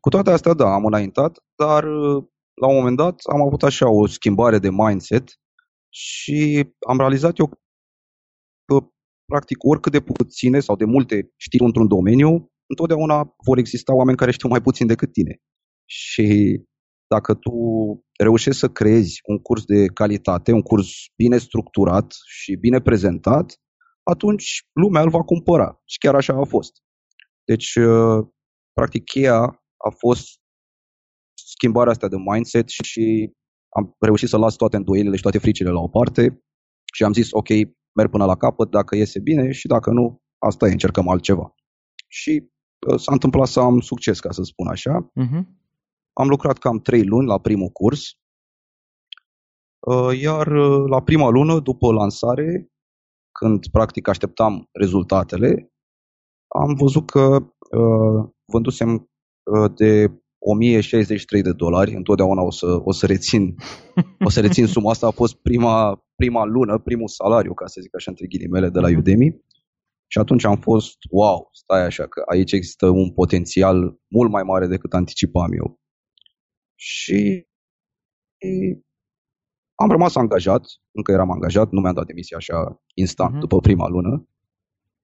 Cu 0.01 0.09
toate 0.09 0.31
astea, 0.31 0.53
da, 0.53 0.73
am 0.73 0.85
înaintat, 0.85 1.45
dar 1.57 1.85
uh, 1.85 2.25
la 2.55 2.69
un 2.69 2.77
moment 2.77 2.97
dat 2.97 3.21
am 3.33 3.43
avut 3.43 3.63
așa 3.63 3.91
o 3.91 4.07
schimbare 4.07 4.59
de 4.59 4.71
mindset 4.71 5.41
și 5.89 6.69
am 6.89 6.99
realizat 6.99 7.39
eu 7.39 7.47
că, 8.65 8.87
practic, 9.25 9.57
oricât 9.65 9.93
de 9.93 10.01
puține 10.01 10.61
sau 10.61 10.77
de 10.77 10.85
multe 10.85 11.33
știri 11.37 11.65
într-un 11.65 11.89
domeniu, 11.89 12.51
întotdeauna 12.67 13.35
vor 13.45 13.59
exista 13.59 13.95
oameni 13.95 14.17
care 14.17 14.31
știu 14.31 14.49
mai 14.49 14.61
puțin 14.61 14.87
decât 14.87 15.13
tine. 15.13 15.41
Și 15.85 16.61
dacă 17.09 17.35
tu 17.35 17.53
reușești 18.19 18.61
să 18.61 18.69
creezi 18.69 19.21
un 19.25 19.39
curs 19.39 19.65
de 19.65 19.87
calitate, 19.87 20.53
un 20.53 20.63
curs 20.63 20.89
bine 21.17 21.39
structurat 21.39 22.15
și 22.27 22.55
bine 22.55 22.81
prezentat, 22.81 23.61
atunci 24.03 24.69
lumea 24.73 25.03
îl 25.03 25.11
va 25.11 25.23
cumpăra. 25.23 25.83
Și 25.85 25.99
chiar 25.99 26.15
așa 26.15 26.35
a 26.35 26.45
fost. 26.45 26.73
Deci, 27.45 27.75
uh, 27.75 28.27
practic, 28.73 29.05
cheia 29.05 29.39
a 29.77 29.91
fost 29.99 30.27
schimbarea 31.35 31.93
asta 31.93 32.09
de 32.09 32.17
mindset 32.31 32.69
și 32.69 33.33
am 33.69 33.97
reușit 33.99 34.29
să 34.29 34.37
las 34.39 34.55
toate 34.55 34.77
îndoielile 34.77 35.17
și 35.17 35.23
toate 35.23 35.39
fricile 35.39 35.71
la 35.71 35.81
o 35.81 35.89
parte 35.89 36.43
și 36.95 37.05
am 37.05 37.13
zis, 37.13 37.29
ok, 37.31 37.49
merg 37.93 38.11
până 38.11 38.25
la 38.25 38.37
capăt, 38.37 38.71
dacă 38.71 38.97
iese 38.97 39.21
bine 39.21 39.53
și 39.53 39.67
dacă 39.67 39.91
nu, 39.91 40.23
asta 40.39 40.67
e, 40.67 40.71
încercăm 40.71 41.09
altceva. 41.09 41.55
Și 42.09 42.51
uh, 42.87 42.99
s-a 43.01 43.13
întâmplat 43.13 43.47
să 43.47 43.61
am 43.61 43.81
succes, 43.81 44.21
ca 44.21 44.31
să 44.31 44.43
spun 44.43 44.67
așa. 44.67 45.11
Uh-huh. 45.11 45.58
Am 46.21 46.29
lucrat 46.29 46.59
cam 46.59 46.79
trei 46.79 47.05
luni 47.05 47.27
la 47.27 47.39
primul 47.39 47.69
curs, 47.69 48.03
uh, 49.87 50.21
iar 50.21 50.47
uh, 50.47 50.89
la 50.89 51.03
prima 51.03 51.29
lună, 51.29 51.61
după 51.61 51.93
lansare, 51.93 52.69
când 53.39 53.67
practic 53.67 54.09
așteptam 54.09 54.69
rezultatele, 54.73 55.73
am 56.49 56.75
văzut 56.75 57.11
că 57.11 57.37
uh, 57.79 58.29
vândusem 58.53 58.91
uh, 58.95 59.71
de 59.75 60.21
1063 60.39 61.43
de 61.43 61.53
dolari, 61.53 61.95
întotdeauna 61.95 62.43
o 62.43 62.51
să, 62.51 62.81
o 62.85 62.93
să 62.93 63.07
rețin 63.07 63.55
o 64.27 64.29
să 64.29 64.41
rețin 64.41 64.67
suma 64.67 64.91
asta, 64.91 65.07
a 65.07 65.11
fost 65.11 65.35
prima, 65.35 66.05
prima 66.15 66.45
lună, 66.45 66.79
primul 66.79 67.09
salariu, 67.09 67.55
ca 67.55 67.67
să 67.67 67.81
zic 67.81 67.95
așa, 67.95 68.11
între 68.11 68.27
ghilimele, 68.27 68.69
de 68.69 68.81
la 68.81 68.89
Udemy. 68.89 69.47
Și 70.11 70.19
atunci 70.19 70.45
am 70.45 70.57
fost, 70.57 70.97
wow, 71.11 71.49
stai 71.53 71.85
așa, 71.85 72.07
că 72.07 72.23
aici 72.27 72.53
există 72.53 72.89
un 72.89 73.13
potențial 73.13 73.99
mult 74.09 74.31
mai 74.31 74.43
mare 74.43 74.67
decât 74.67 74.93
anticipam 74.93 75.53
eu. 75.53 75.79
Și 76.81 77.47
am 79.75 79.91
rămas 79.91 80.15
angajat, 80.15 80.67
încă 80.91 81.13
eram 81.13 81.31
angajat, 81.31 81.71
nu 81.71 81.81
mi-am 81.81 81.95
dat 81.95 82.07
demisia 82.07 82.37
așa 82.37 82.83
instant 82.95 83.37
uh-huh. 83.37 83.41
după 83.41 83.61
prima 83.61 83.89
lună. 83.89 84.29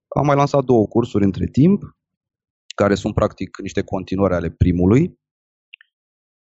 Am 0.09 0.27
mai 0.27 0.37
lansat 0.37 0.65
două 0.65 0.87
cursuri 0.87 1.25
între 1.25 1.47
timp, 1.47 1.83
care 2.75 2.95
sunt 2.95 3.15
practic 3.15 3.59
niște 3.59 3.83
continuări 3.83 4.35
ale 4.35 4.51
primului. 4.51 5.19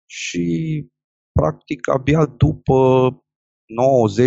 Și 0.05 0.45
practic 1.31 1.89
abia 1.89 2.25
după 2.25 3.09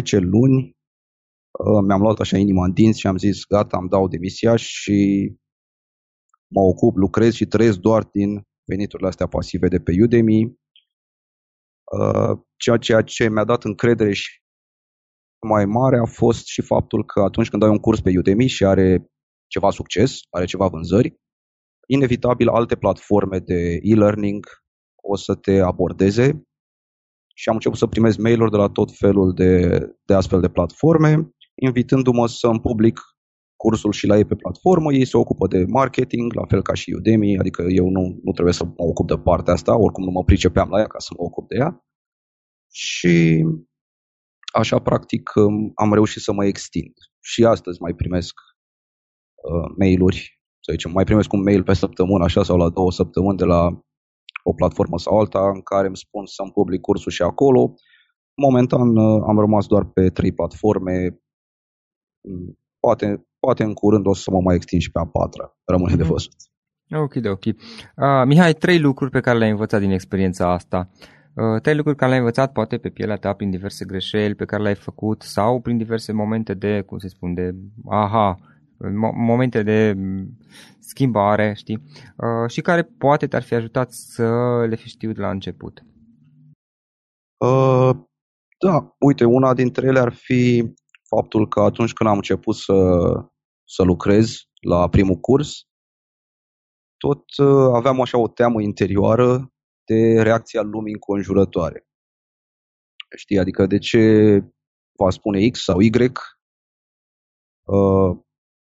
9-10 0.00 0.18
luni 0.20 0.58
uh, 0.62 1.82
mi-am 1.86 2.00
luat 2.00 2.18
așa 2.20 2.36
inima 2.38 2.64
în 2.64 2.72
dinți 2.72 3.00
și 3.00 3.06
am 3.06 3.16
zis 3.16 3.44
gata, 3.44 3.76
am 3.76 3.86
dau 3.86 4.08
demisia 4.08 4.56
și 4.56 5.30
mă 6.46 6.60
ocup, 6.60 6.96
lucrez 6.96 7.34
și 7.34 7.46
trăiesc 7.46 7.78
doar 7.78 8.04
din 8.04 8.42
veniturile 8.64 9.08
astea 9.08 9.26
pasive 9.26 9.68
de 9.68 9.80
pe 9.80 9.92
Udemy. 10.02 10.56
Uh, 11.93 12.38
ceea, 12.57 12.76
ceea 12.76 13.02
ce 13.02 13.28
mi-a 13.28 13.45
dat 13.45 13.64
încredere 13.64 14.12
și 14.12 14.40
mai 15.47 15.64
mare 15.64 15.99
a 15.99 16.05
fost 16.05 16.47
și 16.47 16.62
faptul 16.62 17.05
că 17.05 17.21
atunci 17.21 17.49
când 17.49 17.62
ai 17.62 17.69
un 17.69 17.78
curs 17.78 18.00
pe 18.00 18.19
Udemy 18.19 18.47
și 18.47 18.64
are 18.64 19.11
ceva 19.47 19.71
succes, 19.71 20.19
are 20.31 20.45
ceva 20.45 20.66
vânzări, 20.66 21.14
inevitabil 21.87 22.49
alte 22.49 22.76
platforme 22.76 23.38
de 23.38 23.78
e-learning 23.83 24.47
o 25.02 25.16
să 25.16 25.35
te 25.35 25.59
abordeze. 25.59 26.43
Și 27.35 27.49
am 27.49 27.55
început 27.55 27.78
să 27.78 27.87
primez 27.87 28.16
mail-uri 28.16 28.50
de 28.50 28.57
la 28.57 28.69
tot 28.69 28.97
felul 28.97 29.35
de, 29.35 29.78
de 30.05 30.14
astfel 30.14 30.40
de 30.40 30.49
platforme, 30.49 31.31
invitându-mă 31.55 32.26
să 32.26 32.47
îmi 32.47 32.61
public 32.61 33.00
cursul 33.56 33.92
și 33.92 34.06
la 34.06 34.16
ei 34.16 34.25
pe 34.25 34.34
platformă, 34.34 34.92
ei 34.92 35.04
se 35.04 35.16
ocupă 35.16 35.46
de 35.46 35.64
marketing, 35.68 36.32
la 36.32 36.44
fel 36.48 36.62
ca 36.62 36.75
și 36.75 36.94
Udemy, 36.98 37.38
adică 37.38 37.62
eu 37.62 37.88
nu, 37.88 38.20
nu 38.22 38.32
trebuie 38.32 38.54
să 38.54 38.64
mă 38.64 38.72
ocup 38.76 39.06
de 39.06 39.18
partea 39.18 39.52
asta, 39.52 39.78
oricum 39.78 40.04
nu 40.04 40.10
mă 40.10 40.25
pricepeam 40.25 40.68
la 40.68 40.78
ea 40.78 40.86
ca 40.86 40.98
să 40.98 41.10
mă 41.16 41.25
ocup 41.25 41.48
de 41.48 41.56
ea. 41.56 41.84
Și 42.72 43.44
așa, 44.52 44.78
practic, 44.78 45.30
am 45.75 45.92
reușit 45.92 46.22
să 46.22 46.32
mă 46.32 46.44
extind. 46.44 46.92
Și 47.20 47.44
astăzi 47.44 47.80
mai 47.80 47.94
primesc 47.94 48.34
uh, 49.34 49.75
mail-uri, 49.78 50.40
să 50.60 50.72
zicem, 50.72 50.90
mai 50.90 51.04
primesc 51.04 51.32
un 51.32 51.42
mail 51.42 51.62
pe 51.62 51.75
săptămână, 51.75 52.25
așa, 52.25 52.42
sau 52.42 52.56
la 52.56 52.68
două 52.68 52.92
săptămâni 52.92 53.36
de 53.36 53.44
la 53.44 53.80
o 54.42 54.52
platformă 54.52 54.98
sau 54.98 55.18
alta 55.18 55.48
în 55.48 55.62
care 55.62 55.86
îmi 55.86 55.96
spun 55.96 56.26
să-mi 56.26 56.50
public 56.50 56.80
cursul 56.80 57.12
și 57.12 57.22
acolo. 57.22 57.75
Momentan 58.34 58.96
uh, 58.96 59.22
am 59.26 59.38
rămas 59.38 59.66
doar 59.66 59.84
pe 59.84 60.10
trei 60.10 60.32
platforme. 60.32 61.20
Mm, 62.28 62.58
poate, 62.80 63.26
poate 63.47 63.62
în 63.62 63.75
curând 63.75 64.07
o 64.07 64.15
să 64.15 64.31
mă 64.31 64.41
mai 64.41 64.55
extind 64.55 64.83
și 64.83 64.91
pe 64.91 64.99
a 64.99 65.05
patra. 65.05 65.57
Rămâne 65.65 65.93
mm-hmm. 65.93 65.97
de 65.97 66.03
mhm. 66.03 66.12
văzut. 66.12 66.33
Ok, 67.05 67.15
de 67.15 67.29
ok. 67.29 67.45
Uh, 67.45 67.55
Mihai, 68.26 68.53
trei 68.53 68.79
lucruri 68.79 69.11
pe 69.11 69.21
care 69.21 69.38
le-ai 69.38 69.50
învățat 69.50 69.81
din 69.81 69.91
experiența 69.91 70.53
asta. 70.53 70.88
Uh, 71.35 71.61
trei 71.61 71.76
lucruri 71.76 71.97
care 71.97 72.11
le-ai 72.11 72.23
învățat, 72.25 72.53
poate 72.53 72.79
pe 72.79 72.88
pielea 72.88 73.17
ta, 73.17 73.33
prin 73.33 73.50
diverse 73.50 73.85
greșeli 73.85 74.35
pe 74.35 74.45
care 74.45 74.62
le-ai 74.62 74.75
făcut 74.75 75.23
sau 75.23 75.61
prin 75.61 75.76
diverse 75.76 76.12
momente 76.12 76.55
de, 76.55 76.83
cum 76.87 76.99
se 76.99 77.09
spune, 77.09 77.33
de 77.33 77.55
aha, 77.88 78.38
momente 79.15 79.62
de 79.62 79.97
schimbare, 80.79 81.53
știi, 81.57 81.83
uh, 82.17 82.50
și 82.50 82.61
care 82.61 82.83
poate 82.83 83.26
te-ar 83.26 83.43
fi 83.43 83.55
ajutat 83.55 83.93
să 83.93 84.26
le 84.69 84.76
fi 84.76 84.88
știut 84.88 85.17
la 85.17 85.31
început. 85.31 85.85
Uh, 87.37 87.91
da, 88.59 88.95
uite, 88.99 89.25
una 89.25 89.55
dintre 89.55 89.87
ele 89.87 89.99
ar 89.99 90.12
fi 90.12 90.75
faptul 91.09 91.49
că 91.49 91.61
atunci 91.61 91.93
când 91.93 92.11
am 92.11 92.17
început 92.17 92.55
să, 92.55 92.73
să 93.68 93.82
lucrez 93.82 94.37
la 94.61 94.88
primul 94.88 95.16
curs, 95.16 95.66
tot 96.96 97.37
uh, 97.37 97.70
aveam 97.75 98.00
așa 98.00 98.18
o 98.18 98.28
teamă 98.28 98.62
interioară 98.62 99.52
de 99.85 100.23
reacția 100.23 100.62
lumii 100.62 100.92
înconjurătoare. 100.92 101.87
Știi, 103.16 103.38
adică 103.38 103.66
de 103.66 103.78
ce 103.78 104.00
va 104.99 105.11
spune 105.11 105.49
X 105.49 105.62
sau 105.62 105.80
Y, 105.80 105.90
uh, 107.62 108.18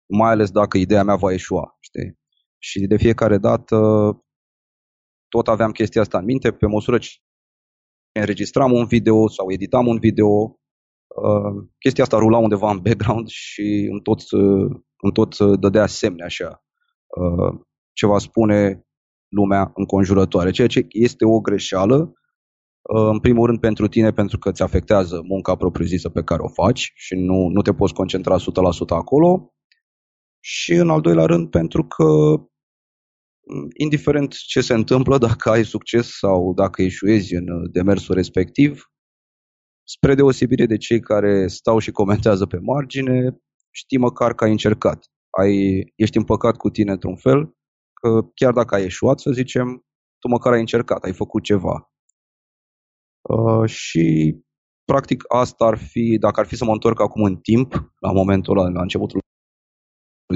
mai 0.05 0.31
ales 0.31 0.51
dacă 0.51 0.77
ideea 0.77 1.03
mea 1.03 1.15
va 1.15 1.31
eșua. 1.31 1.77
Știi? 1.79 2.19
Și 2.57 2.79
de 2.79 2.97
fiecare 2.97 3.37
dată 3.37 3.77
tot 5.27 5.47
aveam 5.47 5.71
chestia 5.71 6.01
asta 6.01 6.17
în 6.17 6.25
minte, 6.25 6.51
pe 6.51 6.67
măsură 6.67 6.97
ce 6.97 7.09
înregistram 8.19 8.71
un 8.71 8.85
video 8.85 9.27
sau 9.27 9.51
editam 9.51 9.87
un 9.87 9.99
video, 9.99 10.59
uh, 11.07 11.67
chestia 11.79 12.03
asta 12.03 12.17
rula 12.17 12.37
undeva 12.37 12.69
în 12.71 12.79
background 12.79 13.27
și 13.27 13.87
îmi 13.91 14.01
tot, 14.01 14.31
uh, 14.31 14.81
îmi 15.03 15.13
tot 15.13 15.59
dădea 15.59 15.85
semne 15.85 16.23
așa 16.23 16.63
uh, 17.07 17.59
ce 17.93 18.05
va 18.05 18.17
spune 18.17 18.85
lumea 19.27 19.71
înconjurătoare, 19.75 20.51
ceea 20.51 20.67
ce 20.67 20.85
este 20.89 21.25
o 21.25 21.39
greșeală, 21.39 22.13
în 23.11 23.19
primul 23.19 23.45
rând 23.45 23.59
pentru 23.59 23.87
tine, 23.87 24.11
pentru 24.11 24.37
că 24.37 24.49
îți 24.49 24.61
afectează 24.61 25.21
munca 25.23 25.55
propriu-zisă 25.55 26.09
pe 26.09 26.23
care 26.23 26.41
o 26.41 26.47
faci 26.47 26.91
și 26.95 27.15
nu, 27.15 27.47
nu 27.47 27.61
te 27.61 27.73
poți 27.73 27.93
concentra 27.93 28.37
100% 28.39 28.43
acolo, 28.87 29.53
și 30.39 30.73
în 30.73 30.89
al 30.89 31.01
doilea 31.01 31.25
rând 31.25 31.49
pentru 31.49 31.83
că 31.83 32.05
indiferent 33.77 34.33
ce 34.33 34.61
se 34.61 34.73
întâmplă, 34.73 35.17
dacă 35.17 35.49
ai 35.49 35.65
succes 35.65 36.17
sau 36.17 36.53
dacă 36.53 36.81
eșuezi 36.81 37.35
în 37.35 37.71
demersul 37.71 38.15
respectiv, 38.15 38.91
spre 39.83 40.15
deosebire 40.15 40.65
de 40.65 40.77
cei 40.77 40.99
care 40.99 41.47
stau 41.47 41.79
și 41.79 41.91
comentează 41.91 42.45
pe 42.45 42.57
margine, 42.57 43.37
știi 43.73 43.97
măcar 43.97 44.33
că 44.33 44.43
ai 44.43 44.51
încercat. 44.51 45.05
Ai, 45.29 45.83
ești 45.95 46.17
împăcat 46.17 46.57
cu 46.57 46.69
tine 46.69 46.91
într-un 46.91 47.15
fel, 47.15 47.55
că 47.93 48.21
chiar 48.33 48.53
dacă 48.53 48.75
ai 48.75 48.83
eșuat, 48.83 49.19
să 49.19 49.31
zicem, 49.31 49.85
tu 50.19 50.27
măcar 50.27 50.53
ai 50.53 50.59
încercat, 50.59 51.03
ai 51.03 51.13
făcut 51.13 51.43
ceva. 51.43 51.91
Uh, 53.21 53.69
și 53.69 54.35
practic 54.85 55.23
asta 55.27 55.65
ar 55.65 55.77
fi, 55.77 56.17
dacă 56.19 56.39
ar 56.39 56.45
fi 56.45 56.55
să 56.55 56.65
mă 56.65 56.71
întorc 56.71 57.01
acum 57.01 57.23
în 57.23 57.35
timp, 57.35 57.93
la 57.99 58.11
momentul 58.11 58.57
ăla, 58.57 58.69
la 58.69 58.81
începutul 58.81 59.19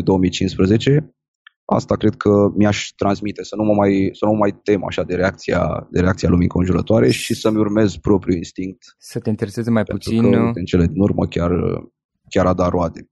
2015, 0.03 1.15
asta 1.65 1.95
cred 1.95 2.15
că 2.15 2.51
mi-aș 2.55 2.89
transmite, 2.95 3.43
să 3.43 3.55
nu 3.55 3.63
mă 3.63 3.73
mai, 3.73 4.09
să 4.11 4.25
nu 4.25 4.31
mă 4.31 4.37
mai 4.37 4.59
tem 4.63 4.85
așa 4.85 5.03
de 5.03 5.15
reacția, 5.15 5.87
de 5.91 5.99
reacția 5.99 6.29
lumii 6.29 6.47
conjurătoare 6.47 7.09
și 7.11 7.33
să-mi 7.33 7.57
urmez 7.57 7.95
propriul 7.95 8.37
instinct. 8.37 8.95
Să 8.97 9.19
te 9.19 9.29
intereseze 9.29 9.69
mai 9.69 9.83
puțin. 9.83 10.31
Că, 10.31 10.51
în 10.53 10.65
cele 10.65 10.85
din 10.85 11.01
urmă 11.01 11.27
chiar, 11.27 11.51
chiar 12.29 12.45
a 12.45 12.53
dat 12.53 12.69
roade. 12.69 13.09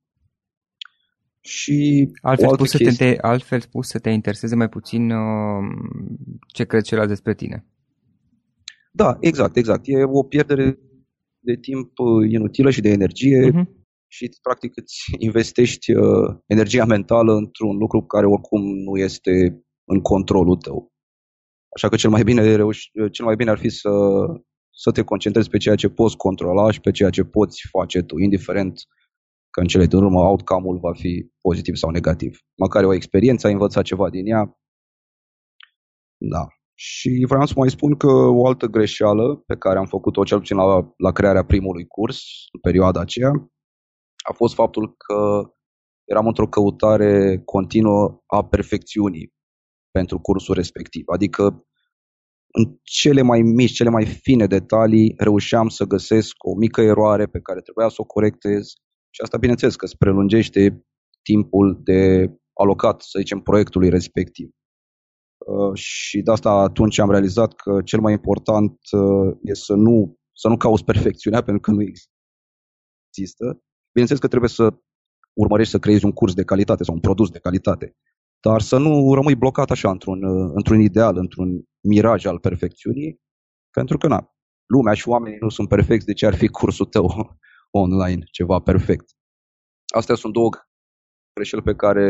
Și 1.45 2.09
altfel 2.21 2.49
spus, 2.53 2.69
chestie... 2.69 2.91
să 2.91 2.97
te, 2.97 3.17
altfel 3.21 3.59
spus, 3.59 3.87
să 3.87 3.99
te 3.99 4.09
intereseze 4.09 4.55
mai 4.55 4.69
puțin 4.69 5.11
uh, 5.11 5.63
ce 6.53 6.65
cred 6.65 6.81
celălalt 6.81 7.09
despre 7.09 7.35
tine. 7.35 7.65
Da, 8.91 9.17
exact, 9.19 9.55
exact. 9.55 9.81
E 9.85 10.03
o 10.03 10.23
pierdere 10.23 10.79
de 11.39 11.55
timp 11.55 11.99
uh, 11.99 12.29
inutilă 12.31 12.69
și 12.69 12.81
de 12.81 12.89
energie 12.89 13.51
uh-huh 13.51 13.83
și 14.15 14.29
practic 14.41 14.77
îți 14.77 14.95
investești 15.17 15.91
uh, 15.91 16.35
energia 16.45 16.85
mentală 16.85 17.33
într-un 17.33 17.77
lucru 17.77 18.01
care 18.01 18.25
oricum 18.25 18.61
nu 18.87 18.97
este 18.97 19.31
în 19.85 19.99
controlul 20.01 20.55
tău. 20.55 20.93
Așa 21.75 21.89
că 21.89 21.95
cel 21.95 22.09
mai 22.09 22.23
bine, 22.23 22.55
reuși, 22.55 22.91
cel 23.11 23.25
mai 23.25 23.35
bine 23.35 23.49
ar 23.49 23.57
fi 23.57 23.69
să, 23.69 23.89
să 24.83 24.91
te 24.91 25.01
concentrezi 25.01 25.49
pe 25.49 25.57
ceea 25.57 25.75
ce 25.75 25.89
poți 25.89 26.17
controla 26.17 26.71
și 26.71 26.81
pe 26.81 26.91
ceea 26.91 27.09
ce 27.09 27.23
poți 27.23 27.67
face 27.71 28.01
tu, 28.01 28.17
indiferent 28.17 28.73
că 29.55 29.61
în 29.61 29.67
cele 29.67 29.85
din 29.85 29.97
urmă 30.03 30.19
outcome-ul 30.19 30.79
va 30.79 30.93
fi 30.93 31.31
pozitiv 31.41 31.75
sau 31.75 31.89
negativ. 31.89 32.39
Măcar 32.57 32.83
o 32.83 32.93
experiență, 32.93 33.47
ai 33.47 33.53
învățat 33.53 33.83
ceva 33.83 34.09
din 34.09 34.25
ea. 34.27 34.57
Da. 36.17 36.47
Și 36.73 37.25
vreau 37.27 37.45
să 37.45 37.53
mai 37.57 37.69
spun 37.69 37.97
că 37.97 38.11
o 38.11 38.47
altă 38.47 38.65
greșeală 38.65 39.35
pe 39.35 39.55
care 39.57 39.77
am 39.77 39.85
făcut-o 39.85 40.23
cel 40.23 40.37
puțin 40.37 40.57
la, 40.57 40.93
la 40.97 41.11
crearea 41.11 41.45
primului 41.45 41.87
curs, 41.87 42.21
în 42.51 42.59
perioada 42.59 42.99
aceea, 42.99 43.31
a 44.29 44.33
fost 44.33 44.53
faptul 44.53 44.95
că 44.97 45.41
eram 46.03 46.27
într-o 46.27 46.47
căutare 46.47 47.41
continuă 47.45 48.23
a 48.25 48.45
perfecțiunii 48.45 49.33
pentru 49.91 50.19
cursul 50.19 50.55
respectiv. 50.55 51.03
Adică 51.07 51.43
în 52.51 52.79
cele 52.83 53.21
mai 53.21 53.41
mici, 53.41 53.71
cele 53.71 53.89
mai 53.89 54.05
fine 54.05 54.47
detalii 54.47 55.13
reușeam 55.17 55.67
să 55.67 55.85
găsesc 55.85 56.35
o 56.37 56.55
mică 56.55 56.81
eroare 56.81 57.25
pe 57.25 57.39
care 57.39 57.61
trebuia 57.61 57.87
să 57.87 57.95
o 57.99 58.05
corectez 58.05 58.73
și 59.15 59.21
asta 59.21 59.37
bineînțeles 59.37 59.75
că 59.75 59.85
îți 59.85 59.97
prelungește 59.97 60.85
timpul 61.21 61.79
de 61.83 62.29
alocat, 62.53 63.01
să 63.01 63.19
zicem, 63.19 63.39
proiectului 63.39 63.89
respectiv. 63.89 64.49
Uh, 65.37 65.73
și 65.73 66.21
de 66.21 66.31
asta 66.31 66.49
atunci 66.49 66.99
am 66.99 67.11
realizat 67.11 67.53
că 67.53 67.81
cel 67.81 67.99
mai 67.99 68.11
important 68.11 68.79
uh, 68.91 69.37
e 69.41 69.53
să 69.53 69.73
nu, 69.73 70.17
să 70.31 70.47
nu 70.47 70.57
cauți 70.57 70.83
perfecțiunea, 70.83 71.43
pentru 71.47 71.61
că 71.61 71.71
nu 71.71 71.81
există, 71.81 73.45
Bineînțeles 73.91 74.21
că 74.21 74.27
trebuie 74.27 74.49
să 74.49 74.73
urmărești 75.33 75.71
să 75.71 75.79
creezi 75.79 76.05
un 76.05 76.11
curs 76.11 76.33
de 76.33 76.43
calitate 76.43 76.83
sau 76.83 76.93
un 76.93 76.99
produs 76.99 77.29
de 77.29 77.39
calitate, 77.39 77.95
dar 78.39 78.61
să 78.61 78.77
nu 78.77 79.13
rămâi 79.13 79.35
blocat 79.35 79.71
așa 79.71 79.89
într-un, 79.89 80.19
într-un 80.55 80.79
ideal, 80.79 81.17
într-un 81.17 81.63
miraj 81.87 82.25
al 82.25 82.39
perfecțiunii, 82.39 83.19
pentru 83.71 83.97
că 83.97 84.07
na, 84.07 84.29
lumea 84.65 84.93
și 84.93 85.07
oamenii 85.07 85.37
nu 85.41 85.49
sunt 85.49 85.67
perfecți, 85.67 86.05
de 86.05 86.13
ce 86.13 86.25
ar 86.25 86.35
fi 86.35 86.47
cursul 86.47 86.85
tău 86.85 87.37
online 87.79 88.23
ceva 88.31 88.59
perfect? 88.59 89.05
Astea 89.93 90.15
sunt 90.15 90.33
două 90.33 90.49
greșeli 91.33 91.61
pe 91.61 91.75
care, 91.75 92.07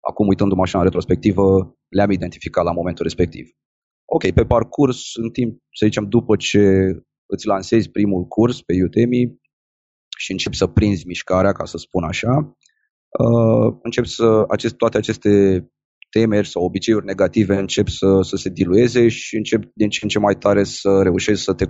acum 0.00 0.26
uitându-mă 0.26 0.62
așa 0.62 0.78
în 0.78 0.84
retrospectivă, 0.84 1.74
le-am 1.88 2.10
identificat 2.10 2.64
la 2.64 2.72
momentul 2.72 3.04
respectiv. 3.04 3.46
Ok, 4.04 4.30
pe 4.30 4.44
parcurs, 4.44 5.14
în 5.14 5.30
timp, 5.30 5.52
să 5.72 5.86
zicem, 5.86 6.08
după 6.08 6.36
ce 6.36 6.62
îți 7.26 7.46
lansezi 7.46 7.90
primul 7.90 8.24
curs 8.24 8.62
pe 8.62 8.82
Udemy 8.84 9.38
și 10.18 10.30
începi 10.32 10.56
să 10.56 10.66
prinzi 10.66 11.06
mișcarea, 11.06 11.52
ca 11.52 11.64
să 11.64 11.76
spun 11.76 12.04
așa, 12.04 12.56
uh, 13.18 13.78
începi 13.82 14.08
să, 14.08 14.44
acest, 14.48 14.74
toate 14.76 14.96
aceste 14.96 15.30
temeri 16.10 16.48
sau 16.48 16.64
obiceiuri 16.64 17.04
negative 17.04 17.56
încep 17.56 17.88
să, 17.88 18.20
să 18.22 18.36
se 18.36 18.48
dilueze 18.48 19.08
și 19.08 19.36
încep 19.36 19.70
din 19.74 19.88
ce 19.88 19.98
în 20.02 20.08
ce 20.08 20.18
mai 20.18 20.34
tare 20.34 20.64
să 20.64 21.02
reușești 21.02 21.44
să 21.44 21.54
te 21.54 21.66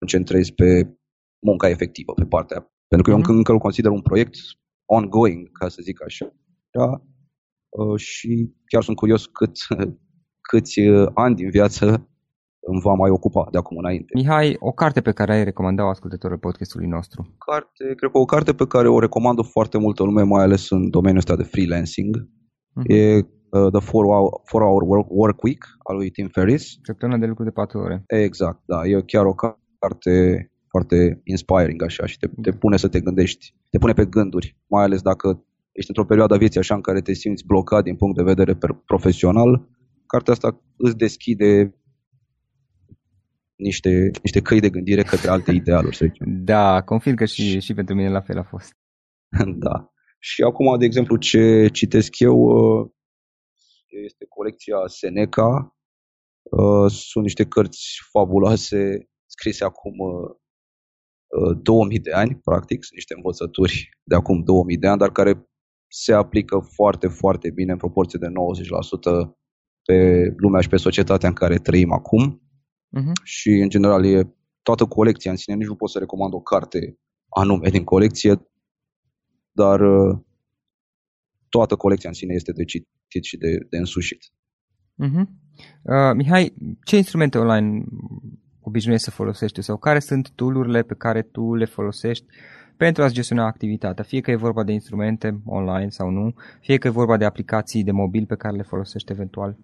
concentrezi 0.00 0.52
pe 0.52 0.96
munca 1.42 1.68
efectivă, 1.68 2.12
pe 2.12 2.24
partea. 2.24 2.72
Pentru 2.88 3.10
că 3.10 3.16
mm-hmm. 3.16 3.24
eu 3.24 3.30
mhm. 3.30 3.36
încă 3.36 3.52
îl 3.52 3.58
consider 3.58 3.90
un 3.90 4.00
proiect 4.00 4.34
ongoing, 4.84 5.52
ca 5.52 5.68
să 5.68 5.78
zic 5.82 6.02
așa. 6.04 6.34
Da? 6.70 7.02
Uh, 7.68 7.98
și 8.00 8.52
chiar 8.66 8.82
sunt 8.82 8.96
curios 8.96 9.26
cât, 9.26 9.56
câți 10.50 10.80
uh, 10.80 11.08
ani 11.14 11.34
din 11.34 11.50
viață 11.50 12.06
îmi 12.66 12.80
va 12.80 12.92
mai 12.92 13.10
ocupa 13.10 13.48
de 13.50 13.58
acum 13.58 13.76
înainte. 13.76 14.12
Mihai, 14.14 14.56
o 14.58 14.72
carte 14.72 15.00
pe 15.00 15.12
care 15.12 15.32
ai 15.32 15.44
recomandat-o 15.44 15.88
ascultătorul 15.88 16.38
podcastului 16.38 16.86
nostru? 16.86 17.34
Carte, 17.38 17.94
cred 17.96 18.10
că 18.10 18.18
o 18.18 18.24
carte 18.24 18.52
pe 18.54 18.66
care 18.66 18.88
o 18.88 19.00
recomandă 19.00 19.42
foarte 19.42 19.78
multă 19.78 20.02
lume, 20.02 20.22
mai 20.22 20.42
ales 20.42 20.70
în 20.70 20.90
domeniul 20.90 21.18
ăsta 21.18 21.36
de 21.36 21.42
freelancing. 21.42 22.16
Mm-hmm. 22.16 22.96
E 22.96 23.16
uh, 23.16 23.70
The 23.72 23.80
4-Hour 23.80 24.82
work, 24.86 25.06
work 25.08 25.42
Week 25.42 25.64
al 25.88 25.96
lui 25.96 26.10
Tim 26.10 26.28
Ferriss. 26.28 26.78
Săptămâna 26.82 27.18
de 27.18 27.26
lucru 27.26 27.44
de 27.44 27.50
4 27.50 27.78
ore. 27.78 28.02
Exact, 28.06 28.60
da. 28.64 28.84
E 28.84 29.02
chiar 29.06 29.24
o 29.24 29.34
carte 29.34 30.46
foarte 30.72 31.20
inspiring 31.24 31.82
așa 31.82 32.06
și 32.06 32.18
te, 32.18 32.26
te 32.26 32.50
da. 32.50 32.56
pune 32.56 32.76
să 32.76 32.88
te 32.88 33.00
gândești, 33.00 33.54
te 33.70 33.78
pune 33.78 33.92
pe 33.92 34.06
gânduri, 34.06 34.56
mai 34.66 34.84
ales 34.84 35.00
dacă 35.02 35.44
ești 35.72 35.90
într-o 35.90 36.04
perioadă 36.10 36.34
a 36.34 36.42
vieții 36.44 36.60
așa 36.60 36.74
în 36.74 36.80
care 36.80 37.00
te 37.00 37.12
simți 37.12 37.46
blocat 37.46 37.82
din 37.82 37.96
punct 37.96 38.16
de 38.16 38.22
vedere 38.22 38.58
profesional, 38.84 39.68
cartea 40.06 40.32
asta 40.32 40.60
îți 40.76 40.96
deschide 40.96 41.74
niște, 43.56 44.10
niște 44.22 44.40
căi 44.42 44.60
de 44.60 44.70
gândire 44.70 45.02
către 45.02 45.28
alte 45.30 45.52
idealuri, 45.62 45.96
să 45.96 46.04
zicem. 46.04 46.26
Da, 46.44 46.82
confirm 46.82 47.16
că 47.16 47.24
și, 47.24 47.60
și 47.60 47.74
pentru 47.74 47.94
mine 47.94 48.10
la 48.10 48.20
fel 48.20 48.38
a 48.38 48.42
fost. 48.42 48.76
da. 49.66 49.92
Și 50.18 50.42
acum, 50.42 50.78
de 50.78 50.84
exemplu, 50.84 51.16
ce 51.16 51.68
citesc 51.72 52.18
eu 52.18 52.36
uh, 52.36 52.90
este 54.04 54.24
colecția 54.28 54.76
Seneca. 54.86 55.76
Uh, 56.42 56.90
sunt 56.90 57.24
niște 57.24 57.44
cărți 57.44 58.00
fabuloase 58.10 59.08
scrise 59.26 59.64
acum 59.64 59.96
2000 61.62 61.96
uh, 61.96 62.02
de 62.02 62.12
ani, 62.12 62.40
practic, 62.44 62.84
sunt 62.84 62.94
niște 62.94 63.14
învățături 63.14 63.88
de 64.02 64.14
acum 64.14 64.42
2000 64.42 64.76
de 64.76 64.86
ani, 64.86 64.98
dar 64.98 65.12
care 65.12 65.46
se 65.88 66.12
aplică 66.12 66.58
foarte, 66.58 67.08
foarte 67.08 67.50
bine 67.50 67.72
în 67.72 67.78
proporție 67.78 68.18
de 68.22 68.26
90% 68.26 69.30
pe 69.82 70.28
lumea 70.36 70.60
și 70.60 70.68
pe 70.68 70.76
societatea 70.76 71.28
în 71.28 71.34
care 71.34 71.58
trăim 71.58 71.92
acum. 71.92 72.42
Uh-huh. 72.98 73.12
Și, 73.24 73.50
în 73.50 73.68
general, 73.68 74.04
e 74.04 74.34
toată 74.62 74.84
colecția 74.84 75.30
în 75.30 75.36
sine. 75.36 75.56
Nici 75.56 75.66
nu 75.66 75.76
pot 75.76 75.90
să 75.90 75.98
recomand 75.98 76.32
o 76.34 76.40
carte 76.40 76.98
anume 77.28 77.68
din 77.68 77.84
colecție, 77.84 78.50
dar 79.52 79.80
uh, 79.80 80.18
toată 81.48 81.76
colecția 81.76 82.08
în 82.08 82.14
sine 82.14 82.34
este 82.34 82.52
de 82.52 82.64
citit 82.64 83.24
și 83.24 83.36
de, 83.36 83.66
de 83.70 83.78
însușit. 83.78 84.24
Uh-huh. 85.04 85.24
Uh, 85.82 86.14
Mihai, 86.14 86.54
ce 86.84 86.96
instrumente 86.96 87.38
online 87.38 87.84
obișnuiești 88.62 89.04
să 89.04 89.10
folosești 89.10 89.62
sau 89.62 89.76
care 89.76 89.98
sunt 89.98 90.30
tool 90.34 90.84
pe 90.84 90.94
care 90.94 91.22
tu 91.22 91.54
le 91.54 91.64
folosești 91.64 92.26
pentru 92.76 93.02
a-ți 93.02 93.14
gestiona 93.14 93.46
activitatea, 93.46 94.04
fie 94.04 94.20
că 94.20 94.30
e 94.30 94.36
vorba 94.36 94.64
de 94.64 94.72
instrumente 94.72 95.40
online 95.46 95.88
sau 95.88 96.10
nu, 96.10 96.34
fie 96.60 96.78
că 96.78 96.86
e 96.86 96.90
vorba 96.90 97.16
de 97.16 97.24
aplicații 97.24 97.84
de 97.84 97.90
mobil 97.90 98.26
pe 98.26 98.36
care 98.36 98.56
le 98.56 98.62
folosești 98.62 99.12
eventual? 99.12 99.56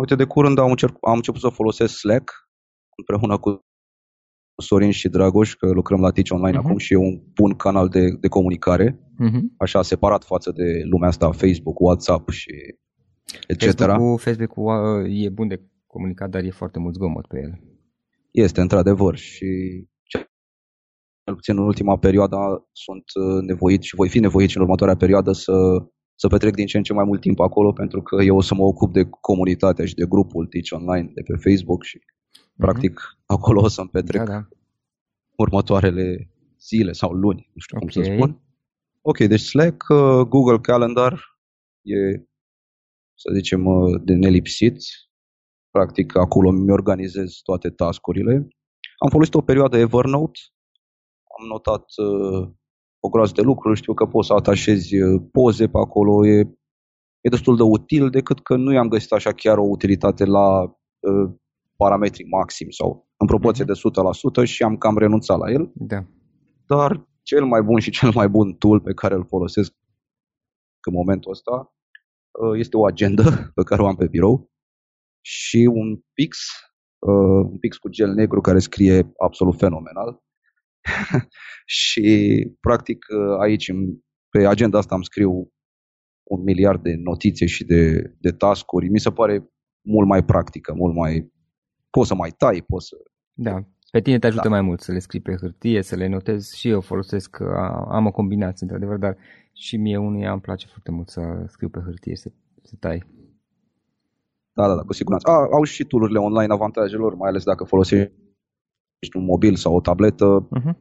Uite, 0.00 0.14
de 0.14 0.24
curând 0.24 0.58
am, 0.58 0.70
încerc, 0.70 0.96
am 1.00 1.14
început 1.14 1.40
să 1.40 1.48
folosesc 1.48 1.94
Slack 1.94 2.30
împreună 2.96 3.38
cu 3.38 3.60
Sorin 4.62 4.90
și 4.90 5.08
Dragoș, 5.08 5.54
că 5.54 5.70
lucrăm 5.70 6.00
la 6.00 6.10
Teach 6.10 6.30
Online 6.30 6.58
uh-huh. 6.58 6.64
acum 6.64 6.76
și 6.76 6.92
e 6.92 6.96
un 6.96 7.20
bun 7.34 7.54
canal 7.54 7.88
de, 7.88 8.10
de 8.20 8.28
comunicare, 8.28 8.98
uh-huh. 9.20 9.40
așa 9.56 9.82
separat 9.82 10.24
față 10.24 10.50
de 10.50 10.82
lumea 10.90 11.08
asta, 11.08 11.30
Facebook, 11.30 11.80
WhatsApp 11.80 12.30
și 12.30 12.50
etc. 13.46 13.62
Facebook-ul, 13.62 14.18
Facebook-ul 14.18 15.04
uh, 15.04 15.24
e 15.24 15.28
bun 15.28 15.48
de 15.48 15.62
comunicat, 15.94 16.30
dar 16.30 16.42
e 16.44 16.50
foarte 16.50 16.78
mult 16.78 16.94
zgomot 16.94 17.26
pe 17.26 17.38
el. 17.44 17.52
Este, 18.30 18.60
într-adevăr, 18.60 19.16
și 19.16 19.50
cel 21.24 21.34
puțin 21.34 21.58
în 21.58 21.64
ultima 21.64 21.98
perioadă 21.98 22.36
sunt 22.72 23.04
uh, 23.14 23.42
nevoit 23.46 23.82
și 23.82 23.94
voi 23.94 24.08
fi 24.08 24.18
nevoit 24.18 24.48
și 24.50 24.56
în 24.56 24.62
următoarea 24.62 24.96
perioadă 24.96 25.32
să, 25.32 25.52
să 26.14 26.26
petrec 26.28 26.54
din 26.54 26.66
ce 26.66 26.76
în 26.76 26.82
ce 26.82 26.92
mai 26.92 27.04
mult 27.04 27.20
timp 27.20 27.38
acolo 27.40 27.72
pentru 27.72 28.02
că 28.02 28.22
eu 28.22 28.36
o 28.36 28.40
să 28.40 28.54
mă 28.54 28.64
ocup 28.64 28.92
de 28.92 29.08
comunitatea 29.20 29.84
și 29.84 29.94
de 29.94 30.06
grupul 30.08 30.46
Teach 30.46 30.70
Online 30.70 31.10
de 31.14 31.22
pe 31.22 31.36
Facebook 31.44 31.82
și 31.84 31.98
mm-hmm. 31.98 32.56
practic 32.56 33.00
acolo 33.26 33.60
o 33.60 33.68
să-mi 33.68 33.88
petrec 33.88 34.22
da, 34.22 34.32
da. 34.32 34.48
următoarele 35.36 36.30
zile 36.60 36.92
sau 36.92 37.12
luni, 37.12 37.50
nu 37.54 37.60
știu 37.60 37.76
okay. 37.76 37.88
cum 37.88 38.02
să 38.02 38.12
spun. 38.12 38.42
Ok, 39.00 39.18
deci 39.18 39.40
Slack, 39.40 39.84
uh, 39.88 40.26
Google 40.28 40.58
Calendar 40.58 41.12
e, 41.82 41.96
să 43.14 43.30
zicem, 43.34 43.66
uh, 43.66 44.00
de 44.04 44.14
nelipsit. 44.14 44.76
Practic 45.72 46.16
acolo 46.16 46.50
mi-organizez 46.50 47.40
toate 47.42 47.70
tascurile. 47.70 48.32
Am 48.98 49.10
folosit 49.10 49.34
o 49.34 49.40
perioadă 49.40 49.78
Evernote, 49.78 50.40
am 51.38 51.46
notat 51.48 51.84
uh, 51.96 52.48
o 53.00 53.08
groază 53.08 53.32
de 53.34 53.42
lucruri, 53.42 53.78
știu 53.78 53.94
că 53.94 54.06
poți 54.06 54.26
să 54.26 54.32
atașezi 54.32 55.00
uh, 55.00 55.22
poze 55.32 55.68
pe 55.68 55.78
acolo, 55.78 56.26
e, 56.26 56.38
e 57.20 57.28
destul 57.28 57.56
de 57.56 57.62
util, 57.62 58.10
decât 58.10 58.40
că 58.40 58.56
nu 58.56 58.72
i-am 58.72 58.88
găsit 58.88 59.12
așa 59.12 59.32
chiar 59.32 59.58
o 59.58 59.68
utilitate 59.68 60.24
la 60.24 60.62
uh, 60.62 61.30
parametri 61.76 62.24
maxim 62.24 62.70
sau 62.70 63.08
în 63.16 63.26
proporție 63.26 63.64
mhm. 63.64 63.72
de 63.72 64.42
100% 64.44 64.46
și 64.46 64.62
am 64.62 64.76
cam 64.76 64.98
renunțat 64.98 65.38
la 65.38 65.50
el. 65.50 65.72
Da. 65.74 66.04
Dar 66.66 67.08
cel 67.22 67.44
mai 67.44 67.62
bun 67.62 67.78
și 67.78 67.90
cel 67.90 68.10
mai 68.14 68.28
bun 68.28 68.52
tool 68.52 68.80
pe 68.80 68.92
care 68.92 69.14
îl 69.14 69.24
folosesc 69.26 69.72
în 70.86 70.92
momentul 70.92 71.30
ăsta 71.30 71.74
uh, 72.40 72.58
este 72.58 72.76
o 72.76 72.86
agenda 72.86 73.22
pe 73.54 73.62
care 73.62 73.82
o 73.82 73.86
am 73.86 73.96
pe 73.96 74.06
birou 74.06 74.51
și 75.24 75.70
un 75.72 76.00
pix, 76.12 76.38
uh, 76.98 77.44
un 77.50 77.58
pix 77.58 77.76
cu 77.76 77.88
gel 77.88 78.12
negru 78.14 78.40
care 78.40 78.58
scrie 78.58 79.12
absolut 79.16 79.58
fenomenal 79.58 80.22
și, 81.80 82.06
practic, 82.60 83.06
aici, 83.40 83.70
pe 84.28 84.46
agenda 84.46 84.78
asta 84.78 84.94
îmi 84.94 85.04
scriu 85.04 85.52
un 86.22 86.42
miliard 86.42 86.82
de 86.82 86.94
notițe 86.96 87.46
și 87.46 87.64
de, 87.64 88.14
de 88.18 88.30
task-uri. 88.30 88.88
Mi 88.88 89.00
se 89.00 89.10
pare 89.10 89.50
mult 89.84 90.08
mai 90.08 90.24
practică, 90.24 90.74
mult 90.74 90.94
mai... 90.94 91.32
Poți 91.90 92.08
să 92.08 92.14
mai 92.14 92.30
tai, 92.30 92.64
poți 92.66 92.86
să... 92.86 92.96
Da, 93.32 93.64
pe 93.90 94.00
tine 94.00 94.18
te 94.18 94.26
ajută 94.26 94.42
da. 94.42 94.48
mai 94.48 94.60
mult 94.60 94.80
să 94.80 94.92
le 94.92 94.98
scrii 94.98 95.20
pe 95.20 95.36
hârtie, 95.40 95.82
să 95.82 95.96
le 95.96 96.08
notezi 96.08 96.58
și 96.58 96.68
eu 96.68 96.80
folosesc, 96.80 97.40
am 97.88 98.06
o 98.06 98.10
combinație 98.10 98.66
într-adevăr, 98.66 98.98
dar 98.98 99.16
și 99.52 99.76
mie 99.76 99.96
unuia 99.96 100.32
îmi 100.32 100.40
place 100.40 100.66
foarte 100.66 100.90
mult 100.90 101.08
să 101.08 101.44
scriu 101.46 101.68
pe 101.68 101.80
hârtie, 101.84 102.16
să, 102.16 102.32
să 102.62 102.74
tai. 102.80 103.04
Da, 104.52 104.66
da, 104.68 104.74
da, 104.74 104.82
cu 104.82 104.92
siguranță. 104.92 105.28
A, 105.30 105.48
au 105.52 105.64
și 105.64 105.84
tool 105.84 106.16
online 106.16 106.52
avantajelor, 106.52 107.14
mai 107.14 107.28
ales 107.28 107.44
dacă 107.44 107.64
folosești 107.64 108.12
ești 108.98 109.16
un 109.16 109.24
mobil 109.24 109.54
sau 109.54 109.74
o 109.74 109.80
tabletă, 109.80 110.48
uh-huh. 110.48 110.74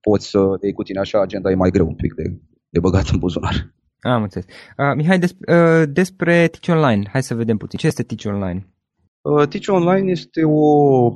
poți 0.00 0.28
să 0.28 0.38
iei 0.62 0.72
cu 0.72 0.82
tine 0.82 1.00
așa, 1.00 1.20
agenda 1.20 1.50
e 1.50 1.54
mai 1.54 1.70
greu 1.70 1.86
un 1.86 1.94
pic 1.94 2.14
de, 2.14 2.40
de 2.68 2.80
băgat 2.80 3.08
în 3.08 3.18
buzunar. 3.18 3.74
Am 4.00 4.22
înțeles. 4.22 4.46
Uh, 4.78 4.94
Mihai, 4.96 5.18
des, 5.18 5.30
uh, 5.30 5.88
despre 5.92 6.48
Teach 6.48 6.78
Online, 6.78 7.08
hai 7.12 7.22
să 7.22 7.34
vedem 7.34 7.56
puțin. 7.56 7.78
Ce 7.78 7.86
este 7.86 8.02
Teach 8.02 8.34
Online? 8.34 8.74
Uh, 9.20 9.48
Teach 9.48 9.68
Online 9.68 10.10
este 10.10 10.40
o 10.44 11.10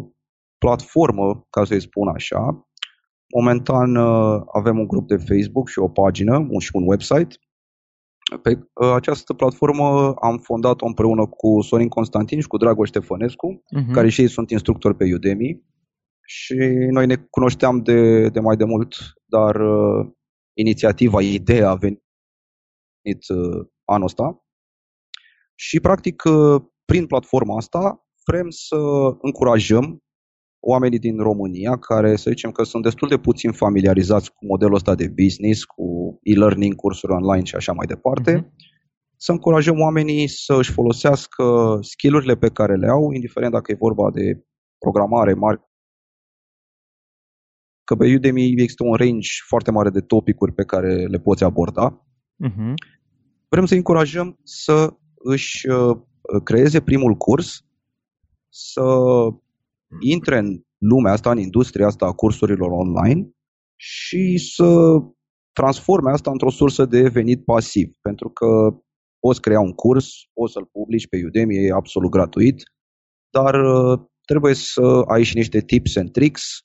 platformă, 0.59 1.47
ca 1.51 1.65
să-i 1.65 1.81
spun 1.81 2.09
așa. 2.09 2.69
Momentan 3.35 3.97
uh, 3.97 4.43
avem 4.53 4.79
un 4.79 4.87
grup 4.87 5.09
de 5.09 5.17
Facebook 5.17 5.69
și 5.69 5.79
o 5.79 5.89
pagină 5.89 6.37
un, 6.37 6.59
și 6.59 6.71
un 6.73 6.83
website. 6.87 7.37
Pe 8.43 8.59
uh, 8.75 8.93
această 8.95 9.35
platformă 9.35 10.15
am 10.15 10.39
fondat-o 10.39 10.87
împreună 10.87 11.27
cu 11.27 11.61
Sorin 11.61 11.89
Constantin 11.89 12.41
și 12.41 12.47
cu 12.47 12.57
Dragoș 12.57 12.89
Ștefănescu, 12.89 13.63
uh-huh. 13.63 13.93
care 13.93 14.09
și 14.09 14.21
ei 14.21 14.29
sunt 14.29 14.51
instructori 14.51 14.97
pe 14.97 15.15
Udemy 15.15 15.63
și 16.25 16.55
noi 16.91 17.07
ne 17.07 17.17
cunoșteam 17.17 17.83
de, 17.83 18.29
de 18.29 18.41
mai 18.41 18.57
de 18.57 18.65
mult, 18.65 18.95
dar 19.25 19.55
uh, 19.61 20.07
inițiativa, 20.53 21.21
ideea 21.23 21.71
a 21.71 21.75
venit 21.75 22.03
uh, 23.29 23.67
anul 23.85 24.05
ăsta 24.05 24.45
și 25.55 25.81
practic 25.81 26.25
uh, 26.25 26.63
prin 26.85 27.07
platforma 27.07 27.57
asta 27.57 28.07
vrem 28.25 28.51
să 28.51 28.77
încurajăm 29.21 30.03
oamenii 30.61 30.99
din 30.99 31.19
România 31.19 31.79
care 31.79 32.17
să 32.17 32.31
zicem 32.31 32.51
că 32.51 32.63
sunt 32.63 32.83
destul 32.83 33.09
de 33.09 33.19
puțin 33.19 33.53
familiarizați 33.53 34.33
cu 34.33 34.47
modelul 34.47 34.75
ăsta 34.75 34.95
de 34.95 35.09
business, 35.23 35.65
cu 35.65 36.19
e-learning, 36.23 36.75
cursuri 36.75 37.13
online 37.13 37.45
și 37.45 37.55
așa 37.55 37.73
mai 37.73 37.87
departe, 37.87 38.41
uh-huh. 38.41 38.55
să 39.17 39.33
încurajăm 39.33 39.81
oamenii 39.81 40.29
să 40.29 40.55
își 40.55 40.73
folosească 40.73 41.79
skillurile 41.81 42.37
pe 42.37 42.49
care 42.49 42.77
le 42.77 42.89
au, 42.89 43.11
indiferent 43.13 43.53
dacă 43.53 43.73
e 43.73 43.77
vorba 43.79 44.11
de 44.11 44.45
programare, 44.79 45.35
că 47.85 47.97
pe 47.97 48.15
Udemy 48.15 48.45
există 48.45 48.85
un 48.85 48.95
range 48.95 49.29
foarte 49.47 49.71
mare 49.71 49.91
de 49.91 50.01
topicuri 50.01 50.53
pe 50.53 50.65
care 50.65 51.07
le 51.07 51.19
poți 51.19 51.45
aborda 51.45 52.03
Uh-huh. 52.47 52.75
Vrem 53.49 53.67
să 53.67 53.75
încurajăm 53.75 54.39
să 54.43 54.97
își 55.15 55.69
uh, 55.69 55.97
creeze 56.45 56.81
primul 56.81 57.15
curs, 57.15 57.65
să 58.49 58.83
intre 60.01 60.39
în 60.39 60.61
lumea 60.79 61.13
asta, 61.13 61.31
în 61.31 61.39
industria 61.39 61.87
asta 61.87 62.07
a 62.07 62.13
cursurilor 62.13 62.71
online 62.71 63.31
și 63.77 64.39
să 64.55 64.99
transforme 65.53 66.11
asta 66.11 66.31
într-o 66.31 66.51
sursă 66.51 66.85
de 66.85 67.09
venit 67.09 67.45
pasiv. 67.45 67.97
Pentru 68.01 68.29
că 68.29 68.47
poți 69.19 69.41
crea 69.41 69.61
un 69.61 69.73
curs, 69.73 70.09
poți 70.33 70.53
să-l 70.53 70.69
publici 70.73 71.09
pe 71.09 71.23
Udemy, 71.27 71.57
e 71.57 71.73
absolut 71.73 72.11
gratuit, 72.11 72.63
dar 73.31 73.55
uh, 73.55 74.01
trebuie 74.25 74.55
să 74.55 75.05
ai 75.07 75.23
și 75.23 75.37
niște 75.37 75.61
tips 75.61 75.97
and 75.97 76.11
tricks, 76.11 76.59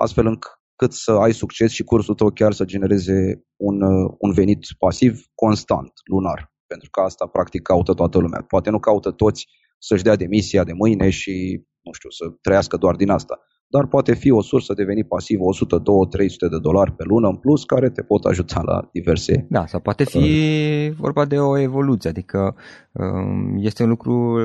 astfel 0.00 0.26
încât 0.26 0.92
să 0.92 1.12
ai 1.12 1.32
succes 1.32 1.72
și 1.72 1.82
cursul 1.82 2.14
tău 2.14 2.30
chiar 2.30 2.52
să 2.52 2.64
genereze 2.64 3.44
un, 3.56 3.82
uh, 3.82 4.14
un 4.18 4.32
venit 4.32 4.66
pasiv 4.78 5.24
constant, 5.34 5.92
lunar. 6.10 6.52
Pentru 6.66 6.90
că 6.90 7.00
asta 7.00 7.26
practic 7.26 7.62
caută 7.62 7.94
toată 7.94 8.18
lumea. 8.18 8.42
Poate 8.42 8.70
nu 8.70 8.78
caută 8.78 9.10
toți 9.10 9.46
să-și 9.78 10.02
dea 10.02 10.16
demisia 10.16 10.64
de 10.64 10.72
mâine 10.72 11.10
și, 11.10 11.62
nu 11.84 11.92
știu, 11.92 12.10
să 12.10 12.24
trăiască 12.40 12.76
doar 12.76 12.96
din 12.96 13.10
asta 13.10 13.40
dar 13.74 13.86
poate 13.86 14.14
fi 14.14 14.30
o 14.30 14.42
sursă 14.42 14.72
de 14.74 14.84
venit 14.84 15.08
pasiv 15.08 15.38
100, 15.40 15.78
200, 15.78 16.16
300 16.16 16.48
de 16.48 16.58
dolari 16.58 16.92
pe 16.92 17.04
lună 17.06 17.28
în 17.28 17.36
plus 17.36 17.64
care 17.64 17.90
te 17.90 18.02
pot 18.02 18.24
ajuta 18.24 18.62
la 18.64 18.88
diverse. 18.92 19.46
Da, 19.48 19.66
sau 19.66 19.80
poate 19.80 20.04
fi 20.04 20.18
uh, 20.18 20.96
vorba 20.96 21.24
de 21.24 21.38
o 21.38 21.58
evoluție, 21.58 22.10
adică 22.10 22.56
um, 22.92 23.56
este 23.58 23.82
un 23.82 23.88
lucru 23.88 24.38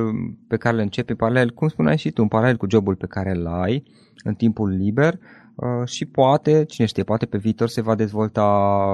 pe 0.48 0.58
care 0.58 0.76
îl 0.76 0.82
începi 0.82 1.16
paralel, 1.16 1.50
cum 1.50 1.68
spuneai 1.68 1.98
și 1.98 2.12
tu, 2.12 2.22
în 2.22 2.28
paralel 2.28 2.58
cu 2.58 2.70
jobul 2.70 2.96
pe 2.96 3.06
care 3.06 3.32
îl 3.32 3.48
ai 3.48 3.84
în 4.24 4.34
timpul 4.34 4.70
liber 4.70 5.14
uh, 5.14 5.88
și 5.88 6.06
poate, 6.06 6.66
cine 6.66 6.88
știe, 6.88 7.04
poate 7.04 7.26
pe 7.26 7.38
viitor 7.38 7.68
se 7.68 7.82
va 7.82 7.96
dezvolta 7.96 8.48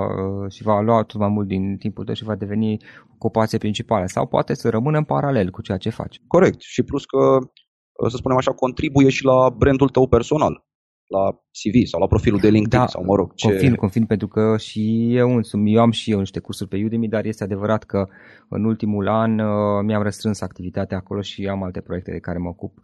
uh, 0.08 0.52
și 0.52 0.64
va 0.64 0.82
lua 0.82 1.04
tot 1.04 1.20
mai 1.20 1.30
mult 1.30 1.48
din 1.48 1.78
timpul 1.78 2.06
tău 2.06 2.14
și 2.14 2.24
va 2.24 2.36
deveni 2.36 2.78
ocupație 3.14 3.58
principală 3.58 4.06
sau 4.06 4.26
poate 4.28 4.54
să 4.54 4.70
rămână 4.70 4.98
în 4.98 5.04
paralel 5.04 5.50
cu 5.50 5.62
ceea 5.62 5.78
ce 5.78 5.90
faci. 5.90 6.22
Corect 6.28 6.62
și 6.62 6.84
plus 6.84 7.06
că 7.06 7.40
să 8.10 8.18
spunem 8.18 8.38
așa, 8.38 8.52
contribuie 8.52 9.10
și 9.10 9.24
la 9.26 9.50
brandul 9.50 9.90
tău 9.90 10.08
personal, 10.08 10.66
la 11.08 11.32
CV 11.32 11.86
sau 11.86 12.00
la 12.00 12.08
profilul 12.08 12.40
de 12.40 12.50
LinkedIn 12.50 12.80
da, 12.80 12.88
sau 12.88 13.04
mă 13.04 13.16
rog. 13.16 13.34
Ce... 13.34 13.48
Confirm, 13.48 13.76
confirm, 13.76 14.06
pentru 14.06 14.28
că 14.28 14.58
și 14.58 15.16
eu 15.16 15.36
însumi, 15.36 15.74
eu 15.74 15.82
am 15.82 15.92
și 15.92 16.12
eu 16.12 16.20
niște 16.20 16.40
cursuri 16.40 16.70
pe 16.70 16.84
Udemy, 16.86 17.08
dar 17.08 17.26
este 17.26 17.44
adevărat 17.44 17.84
că 17.84 18.08
în 18.50 18.64
ultimul 18.64 19.08
an 19.08 19.40
uh, 19.40 19.84
mi-am 19.84 20.04
restrâns 20.04 20.42
activitatea 20.42 20.98
acolo 20.98 21.22
și 21.22 21.48
am 21.48 21.64
alte 21.64 21.82
proiecte 21.82 22.12
de 22.12 22.20
care 22.20 22.38
mă 22.38 22.50
ocup 22.50 22.78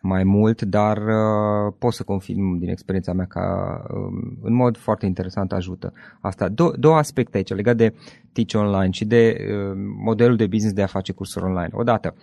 mai 0.00 0.24
mult, 0.24 0.62
dar 0.62 0.96
uh, 0.96 1.74
pot 1.78 1.92
să 1.92 2.02
confirm 2.02 2.58
din 2.58 2.68
experiența 2.68 3.12
mea 3.12 3.26
că 3.26 3.40
uh, 3.82 4.36
în 4.42 4.54
mod 4.54 4.76
foarte 4.76 5.06
interesant 5.06 5.52
ajută 5.52 5.92
asta. 6.20 6.48
Do- 6.48 6.78
două 6.78 6.96
aspecte 6.96 7.36
aici 7.36 7.54
legat 7.54 7.76
de 7.76 7.94
Teach 8.32 8.54
Online 8.54 8.90
și 8.90 9.04
de 9.04 9.36
uh, 9.38 9.72
modelul 10.04 10.36
de 10.36 10.46
business 10.46 10.74
de 10.74 10.82
a 10.82 10.86
face 10.86 11.12
cursuri 11.12 11.44
online. 11.44 11.70
Odată, 11.72 12.14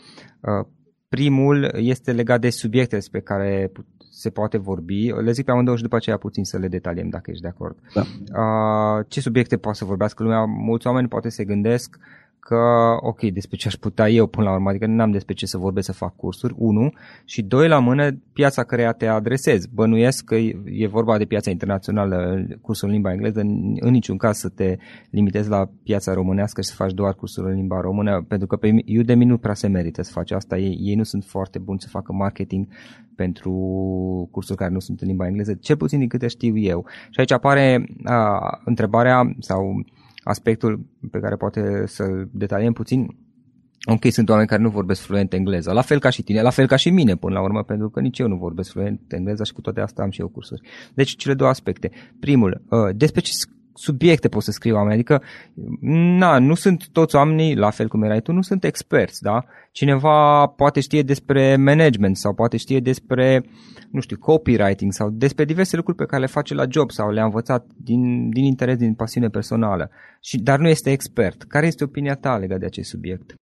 uh, 0.41 0.67
Primul 1.09 1.71
este 1.75 2.11
legat 2.11 2.41
de 2.41 2.49
subiecte 2.49 2.95
despre 2.95 3.21
care 3.21 3.71
se 4.11 4.29
poate 4.29 4.57
vorbi. 4.57 5.11
Le 5.11 5.31
zic 5.31 5.45
pe 5.45 5.51
amândouă 5.51 5.75
și 5.75 5.83
după 5.83 5.95
aceea 5.95 6.17
puțin 6.17 6.43
să 6.43 6.57
le 6.57 6.67
detaliem 6.67 7.09
dacă 7.09 7.31
ești 7.31 7.41
de 7.41 7.47
acord. 7.47 7.77
Da. 7.93 9.03
ce 9.07 9.21
subiecte 9.21 9.57
poate 9.57 9.77
să 9.77 9.85
vorbească 9.85 10.23
lumea? 10.23 10.45
Mulți 10.45 10.87
oameni 10.87 11.07
poate 11.07 11.29
se 11.29 11.43
gândesc 11.45 11.97
că, 12.39 12.55
ok, 12.99 13.21
despre 13.21 13.57
ce 13.57 13.67
aș 13.67 13.73
putea 13.73 14.09
eu 14.09 14.27
până 14.27 14.45
la 14.45 14.53
urmă, 14.53 14.69
adică 14.69 14.85
nu 14.85 15.01
am 15.01 15.11
despre 15.11 15.33
ce 15.33 15.45
să 15.45 15.57
vorbesc 15.57 15.85
să 15.85 15.93
fac 15.93 16.15
cursuri, 16.15 16.53
unu, 16.57 16.93
și 17.25 17.41
doi 17.41 17.67
la 17.67 17.79
mână, 17.79 18.11
piața 18.33 18.63
care 18.63 18.93
te 18.97 19.07
adresezi. 19.07 19.69
Bănuiesc 19.73 20.23
că 20.25 20.35
e 20.65 20.87
vorba 20.87 21.17
de 21.17 21.25
piața 21.25 21.49
internațională, 21.49 22.45
cursul 22.61 22.87
în 22.87 22.93
limba 22.93 23.11
engleză, 23.11 23.39
în, 23.39 23.75
în 23.79 23.91
niciun 23.91 24.17
caz 24.17 24.37
să 24.37 24.49
te 24.49 24.77
limitezi 25.09 25.49
la 25.49 25.69
piața 25.83 26.13
românească 26.13 26.61
și 26.61 26.67
să 26.67 26.75
faci 26.75 26.93
doar 26.93 27.13
cursuri 27.13 27.47
în 27.47 27.55
limba 27.55 27.81
română, 27.81 28.25
pentru 28.27 28.47
că 28.47 28.55
pe 28.55 28.71
Udemy 28.99 29.25
nu 29.25 29.37
prea 29.37 29.53
se 29.53 29.67
merită 29.67 30.01
să 30.01 30.11
faci 30.11 30.31
asta, 30.31 30.57
ei, 30.57 30.77
ei 30.81 30.95
nu 30.95 31.03
sunt 31.03 31.23
foarte 31.23 31.59
buni 31.59 31.79
să 31.79 31.87
facă 31.87 32.13
marketing 32.13 32.67
pentru 33.15 33.53
cursuri 34.31 34.57
care 34.57 34.71
nu 34.71 34.79
sunt 34.79 35.01
în 35.01 35.07
limba 35.07 35.27
engleză, 35.27 35.53
cel 35.53 35.77
puțin 35.77 35.99
din 35.99 36.07
câte 36.07 36.27
știu 36.27 36.57
eu. 36.57 36.85
Și 37.09 37.19
aici 37.19 37.31
apare 37.31 37.85
a, 38.03 38.39
întrebarea 38.65 39.35
sau 39.39 39.83
aspectul 40.23 40.85
pe 41.11 41.19
care 41.19 41.35
poate 41.35 41.83
să-l 41.85 42.29
detaliem 42.31 42.73
puțin, 42.73 43.07
Ok, 43.85 44.05
sunt 44.11 44.29
oameni 44.29 44.47
care 44.47 44.61
nu 44.61 44.69
vorbesc 44.69 45.01
fluent 45.01 45.33
engleză, 45.33 45.71
la 45.71 45.81
fel 45.81 45.99
ca 45.99 46.09
și 46.09 46.23
tine, 46.23 46.41
la 46.41 46.49
fel 46.49 46.67
ca 46.67 46.75
și 46.75 46.89
mine 46.89 47.15
până 47.15 47.33
la 47.33 47.41
urmă, 47.41 47.63
pentru 47.63 47.89
că 47.89 47.99
nici 47.99 48.19
eu 48.19 48.27
nu 48.27 48.35
vorbesc 48.35 48.71
fluent 48.71 49.01
engleză 49.13 49.43
și 49.43 49.53
cu 49.53 49.61
toate 49.61 49.81
astea 49.81 50.03
am 50.03 50.09
și 50.09 50.21
eu 50.21 50.27
cursuri. 50.27 50.61
Deci 50.93 51.15
cele 51.15 51.33
două 51.33 51.49
aspecte. 51.49 51.91
Primul, 52.19 52.61
uh, 52.69 52.95
despre 52.95 53.21
ce 53.21 53.31
subiecte 53.73 54.27
pot 54.29 54.43
să 54.43 54.51
scriu 54.51 54.75
oameni, 54.75 54.93
adică 54.93 55.23
na, 55.81 56.39
nu 56.39 56.53
sunt 56.55 56.87
toți 56.91 57.15
oamenii, 57.15 57.55
la 57.55 57.69
fel 57.69 57.87
cum 57.87 58.03
erai 58.03 58.21
tu, 58.21 58.31
nu 58.31 58.41
sunt 58.41 58.63
experți, 58.63 59.21
da? 59.21 59.45
Cineva 59.71 60.47
poate 60.47 60.79
știe 60.79 61.01
despre 61.01 61.55
management 61.55 62.17
sau 62.17 62.33
poate 62.33 62.57
știe 62.57 62.79
despre, 62.79 63.45
nu 63.91 63.99
știu, 63.99 64.17
copywriting 64.17 64.91
sau 64.91 65.09
despre 65.09 65.45
diverse 65.45 65.75
lucruri 65.75 65.97
pe 65.97 66.05
care 66.05 66.21
le 66.21 66.27
face 66.27 66.53
la 66.53 66.65
job 66.69 66.91
sau 66.91 67.11
le-a 67.11 67.23
învățat 67.23 67.65
din, 67.77 68.29
din 68.29 68.43
interes, 68.43 68.77
din 68.77 68.93
pasiune 68.93 69.29
personală, 69.29 69.89
și, 70.21 70.37
dar 70.37 70.59
nu 70.59 70.67
este 70.67 70.91
expert. 70.91 71.43
Care 71.43 71.67
este 71.67 71.83
opinia 71.83 72.15
ta 72.15 72.37
legat 72.37 72.59
de 72.59 72.65
acest 72.65 72.89
subiect? 72.89 73.33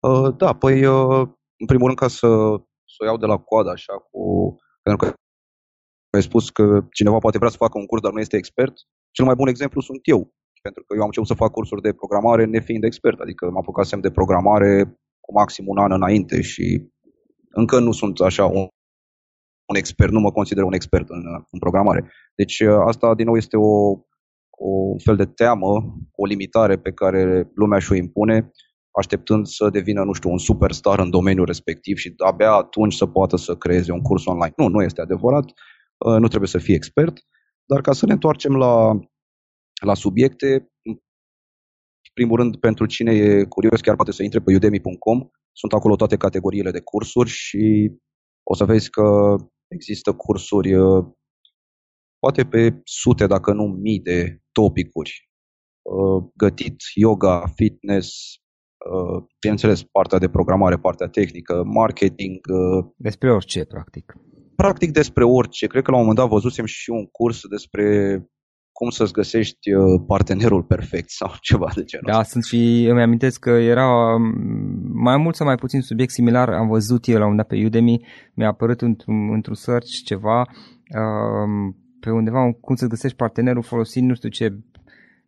Uh, 0.00 0.36
da, 0.36 0.52
păi, 0.52 0.84
uh, 0.84 1.28
în 1.56 1.66
primul 1.66 1.86
rând, 1.86 1.98
ca 1.98 2.08
să, 2.08 2.28
să 2.84 2.96
o 2.98 3.04
iau 3.04 3.16
de 3.16 3.26
la 3.26 3.36
coadă, 3.36 3.70
așa, 3.70 3.92
cu, 4.10 4.56
pentru 4.82 5.06
că 5.06 5.14
ai 6.10 6.22
spus 6.22 6.50
că 6.50 6.86
cineva 6.90 7.18
poate 7.18 7.38
vrea 7.38 7.50
să 7.50 7.56
facă 7.56 7.78
un 7.78 7.86
curs, 7.86 8.02
dar 8.02 8.12
nu 8.12 8.20
este 8.20 8.36
expert. 8.36 8.74
Cel 9.12 9.24
mai 9.24 9.34
bun 9.34 9.48
exemplu 9.48 9.80
sunt 9.80 10.00
eu, 10.02 10.34
pentru 10.62 10.82
că 10.82 10.94
eu 10.94 11.00
am 11.00 11.06
început 11.06 11.28
să 11.28 11.34
fac 11.34 11.50
cursuri 11.50 11.82
de 11.82 11.92
programare 11.92 12.44
nefiind 12.44 12.84
expert, 12.84 13.20
adică 13.20 13.50
mă 13.50 13.58
apucasem 13.58 14.00
de 14.00 14.10
programare 14.10 14.98
cu 15.20 15.32
maxim 15.32 15.64
un 15.68 15.78
an 15.78 15.92
înainte 15.92 16.40
și 16.40 16.90
încă 17.50 17.78
nu 17.78 17.92
sunt 17.92 18.20
așa 18.20 18.44
un, 18.44 18.66
un 19.68 19.76
expert, 19.76 20.12
nu 20.12 20.20
mă 20.20 20.32
consider 20.32 20.62
un 20.62 20.72
expert 20.72 21.08
în, 21.08 21.22
în 21.50 21.58
programare. 21.58 22.12
Deci 22.34 22.60
asta 22.60 23.14
din 23.14 23.26
nou 23.26 23.36
este 23.36 23.56
o, 23.56 23.90
o 24.50 24.98
fel 25.04 25.16
de 25.16 25.24
teamă, 25.24 25.96
o 26.12 26.26
limitare 26.26 26.78
pe 26.78 26.92
care 26.92 27.50
lumea 27.54 27.78
și-o 27.78 27.94
impune, 27.94 28.50
așteptând 28.98 29.46
să 29.46 29.70
devină, 29.70 30.04
nu 30.04 30.12
știu, 30.12 30.30
un 30.30 30.38
superstar 30.38 30.98
în 30.98 31.10
domeniul 31.10 31.46
respectiv 31.46 31.96
și 31.96 32.14
abia 32.16 32.52
atunci 32.52 32.94
să 32.94 33.06
poată 33.06 33.36
să 33.36 33.56
creeze 33.56 33.92
un 33.92 34.00
curs 34.00 34.26
online. 34.26 34.52
Nu, 34.56 34.68
nu 34.68 34.82
este 34.82 35.00
adevărat, 35.00 35.44
nu 36.18 36.28
trebuie 36.28 36.48
să 36.48 36.58
fii 36.58 36.74
expert, 36.74 37.18
dar 37.64 37.80
ca 37.80 37.92
să 37.92 38.06
ne 38.06 38.12
întoarcem 38.12 38.56
la, 38.56 38.98
la 39.84 39.94
subiecte, 39.94 40.70
în 40.82 40.98
primul 42.14 42.36
rând, 42.36 42.56
pentru 42.56 42.86
cine 42.86 43.12
e 43.12 43.44
curios, 43.44 43.80
chiar 43.80 43.96
poate 43.96 44.12
să 44.12 44.22
intre 44.22 44.40
pe 44.40 44.54
udemy.com. 44.54 45.28
Sunt 45.52 45.72
acolo 45.72 45.96
toate 45.96 46.16
categoriile 46.16 46.70
de 46.70 46.80
cursuri 46.80 47.28
și 47.30 47.92
o 48.42 48.54
să 48.54 48.64
vezi 48.64 48.90
că 48.90 49.36
există 49.68 50.12
cursuri 50.12 50.74
uh, 50.74 51.04
poate 52.18 52.44
pe 52.44 52.80
sute, 52.84 53.26
dacă 53.26 53.52
nu 53.52 53.64
mii 53.64 54.00
de 54.00 54.40
topicuri. 54.52 55.30
Uh, 55.82 56.24
gătit, 56.34 56.76
yoga, 56.94 57.46
fitness, 57.54 58.08
uh, 58.90 59.24
bineînțeles, 59.40 59.82
partea 59.82 60.18
de 60.18 60.28
programare, 60.28 60.78
partea 60.78 61.08
tehnică, 61.08 61.62
marketing. 61.64 62.40
Despre 62.96 63.32
orice, 63.32 63.64
practic 63.64 64.14
practic 64.62 64.90
despre 64.92 65.24
orice. 65.24 65.66
Cred 65.66 65.82
că 65.82 65.90
la 65.90 65.96
un 65.96 66.02
moment 66.02 66.20
dat 66.20 66.28
văzusem 66.28 66.64
și 66.64 66.90
un 66.90 67.06
curs 67.06 67.40
despre 67.46 67.86
cum 68.72 68.90
să-ți 68.90 69.12
găsești 69.12 69.72
uh, 69.72 70.02
partenerul 70.06 70.62
perfect 70.62 71.10
sau 71.20 71.30
ceva 71.40 71.68
de 71.74 71.84
genul 71.84 72.10
Da, 72.12 72.22
sunt 72.22 72.44
și 72.44 72.86
îmi 72.90 73.02
amintesc 73.02 73.38
că 73.40 73.50
era 73.50 73.86
um, 74.14 74.22
mai 74.92 75.16
mult 75.16 75.34
sau 75.34 75.46
mai 75.46 75.54
puțin 75.54 75.80
subiect 75.80 76.12
similar, 76.12 76.48
am 76.48 76.68
văzut 76.68 77.06
eu 77.06 77.18
la 77.18 77.24
un 77.24 77.30
moment 77.30 77.48
dat 77.48 77.58
pe 77.58 77.64
Udemy, 77.64 78.06
mi-a 78.34 78.48
apărut 78.48 78.80
într-un, 78.80 79.32
într-un 79.32 79.54
search 79.54 79.90
ceva 80.04 80.38
um, 80.38 81.76
pe 82.00 82.10
undeva 82.10 82.52
cum 82.60 82.74
să 82.74 82.86
găsești 82.86 83.16
partenerul 83.16 83.62
folosind 83.62 84.08
nu 84.08 84.14
știu 84.14 84.28
ce 84.28 84.58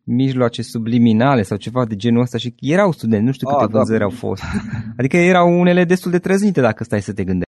mijloace 0.03 0.61
subliminale 0.61 1.41
sau 1.41 1.57
ceva 1.57 1.85
de 1.85 1.95
genul 1.95 2.21
ăsta 2.21 2.37
și 2.37 2.55
erau 2.59 2.91
studenți, 2.91 3.25
nu 3.25 3.31
știu 3.31 3.47
câte 3.47 3.63
A, 3.63 3.67
da. 3.67 3.77
vânzări 3.77 4.03
au 4.03 4.09
fost. 4.09 4.43
Adică 4.99 5.17
erau 5.17 5.59
unele 5.59 5.83
destul 5.83 6.11
de 6.11 6.19
trăznite 6.19 6.61
dacă 6.61 6.83
stai 6.83 7.01
să 7.01 7.13
te 7.13 7.23
gândești. 7.23 7.53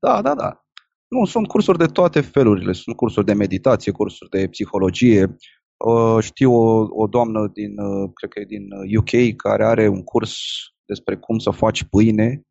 Da, 0.00 0.22
da, 0.22 0.34
da. 0.34 0.64
Nu, 1.10 1.24
sunt 1.24 1.46
cursuri 1.46 1.78
de 1.78 1.86
toate 1.86 2.20
felurile. 2.20 2.72
Sunt 2.72 2.96
cursuri 2.96 3.26
de 3.26 3.32
meditație, 3.32 3.92
cursuri 3.92 4.30
de 4.30 4.48
psihologie. 4.48 5.36
Uh, 5.76 6.22
știu 6.22 6.52
o, 6.52 6.86
o 6.90 7.06
doamnă 7.06 7.50
din, 7.52 7.78
uh, 7.78 8.10
cred 8.14 8.30
că 8.30 8.40
e 8.40 8.44
din 8.44 8.66
UK, 8.98 9.12
uh, 9.12 9.34
care 9.36 9.64
are 9.64 9.88
un 9.88 10.02
curs 10.02 10.36
despre 10.84 11.16
cum 11.16 11.38
să 11.38 11.50
faci 11.50 11.84
pâine. 11.84 12.42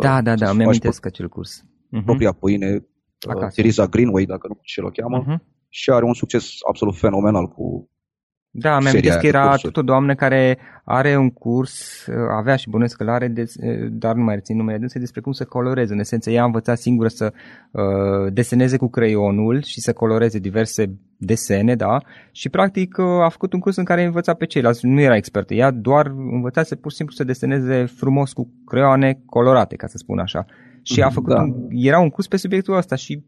Da, 0.00 0.22
da, 0.22 0.34
da, 0.34 0.52
mi 0.52 0.64
am 0.64 0.68
acel 1.04 1.28
curs. 1.28 1.62
Uh-huh. 1.62 2.04
Propria 2.04 2.32
pâine, 2.32 2.86
Acasă. 3.28 3.54
Teresa 3.54 3.86
Greenway, 3.86 4.24
dacă 4.24 4.46
nu 4.48 4.58
știu 4.62 4.82
ce 4.82 4.88
o 4.88 5.02
cheamă. 5.02 5.24
Uh-huh. 5.24 5.44
Și 5.68 5.90
are 5.90 6.04
un 6.04 6.14
succes 6.14 6.50
absolut 6.68 6.96
fenomenal 6.96 7.46
cu, 7.46 7.90
Da, 8.52 8.78
mi-am 8.78 8.86
amintesc 8.86 9.18
că 9.18 9.26
era 9.26 9.56
tot 9.56 9.76
o 9.76 9.82
doamnă 9.82 10.14
care 10.14 10.58
are 10.84 11.16
un 11.16 11.30
curs, 11.30 12.06
uh, 12.06 12.14
avea 12.30 12.56
și 12.56 12.68
bănuiesc 12.68 12.96
că 12.96 13.10
are, 13.10 13.28
de, 13.28 13.42
uh, 13.42 13.88
dar 13.90 14.14
nu 14.14 14.22
mai 14.22 14.34
rețin 14.34 14.56
numele 14.56 14.78
dânse, 14.78 14.98
despre 14.98 15.20
cum 15.20 15.32
să 15.32 15.44
coloreze. 15.44 15.92
În 15.92 15.98
esență, 15.98 16.30
ea 16.30 16.42
a 16.42 16.44
învățat 16.44 16.78
singură 16.78 17.08
să 17.08 17.32
uh, 17.70 18.32
deseneze 18.32 18.76
cu 18.76 18.88
creionul 18.88 19.62
și 19.62 19.80
să 19.80 19.92
coloreze 19.92 20.38
diverse 20.38 20.98
desene, 21.16 21.74
da? 21.74 21.98
Și 22.32 22.48
practic 22.48 22.96
uh, 22.98 23.04
a 23.06 23.28
făcut 23.28 23.52
un 23.52 23.60
curs 23.60 23.76
în 23.76 23.84
care 23.84 24.02
a 24.02 24.06
învățat 24.06 24.36
pe 24.36 24.46
ceilalți. 24.46 24.86
Nu 24.86 25.00
era 25.00 25.16
expertă, 25.16 25.54
ea 25.54 25.70
doar 25.70 26.06
învăța 26.06 26.62
să 26.62 26.74
pur 26.74 26.90
și 26.90 26.96
simplu 26.96 27.14
să 27.14 27.24
deseneze 27.24 27.84
frumos 27.84 28.32
cu 28.32 28.50
creioane 28.66 29.20
colorate, 29.26 29.76
ca 29.76 29.86
să 29.86 29.96
spun 29.96 30.18
așa. 30.18 30.46
Și 30.82 31.02
a 31.02 31.06
mhm, 31.06 31.14
făcut 31.14 31.34
da. 31.34 31.42
un, 31.42 31.54
era 31.70 31.98
un 31.98 32.08
curs 32.08 32.26
pe 32.26 32.36
subiectul 32.36 32.76
ăsta 32.76 32.94
și 32.94 33.24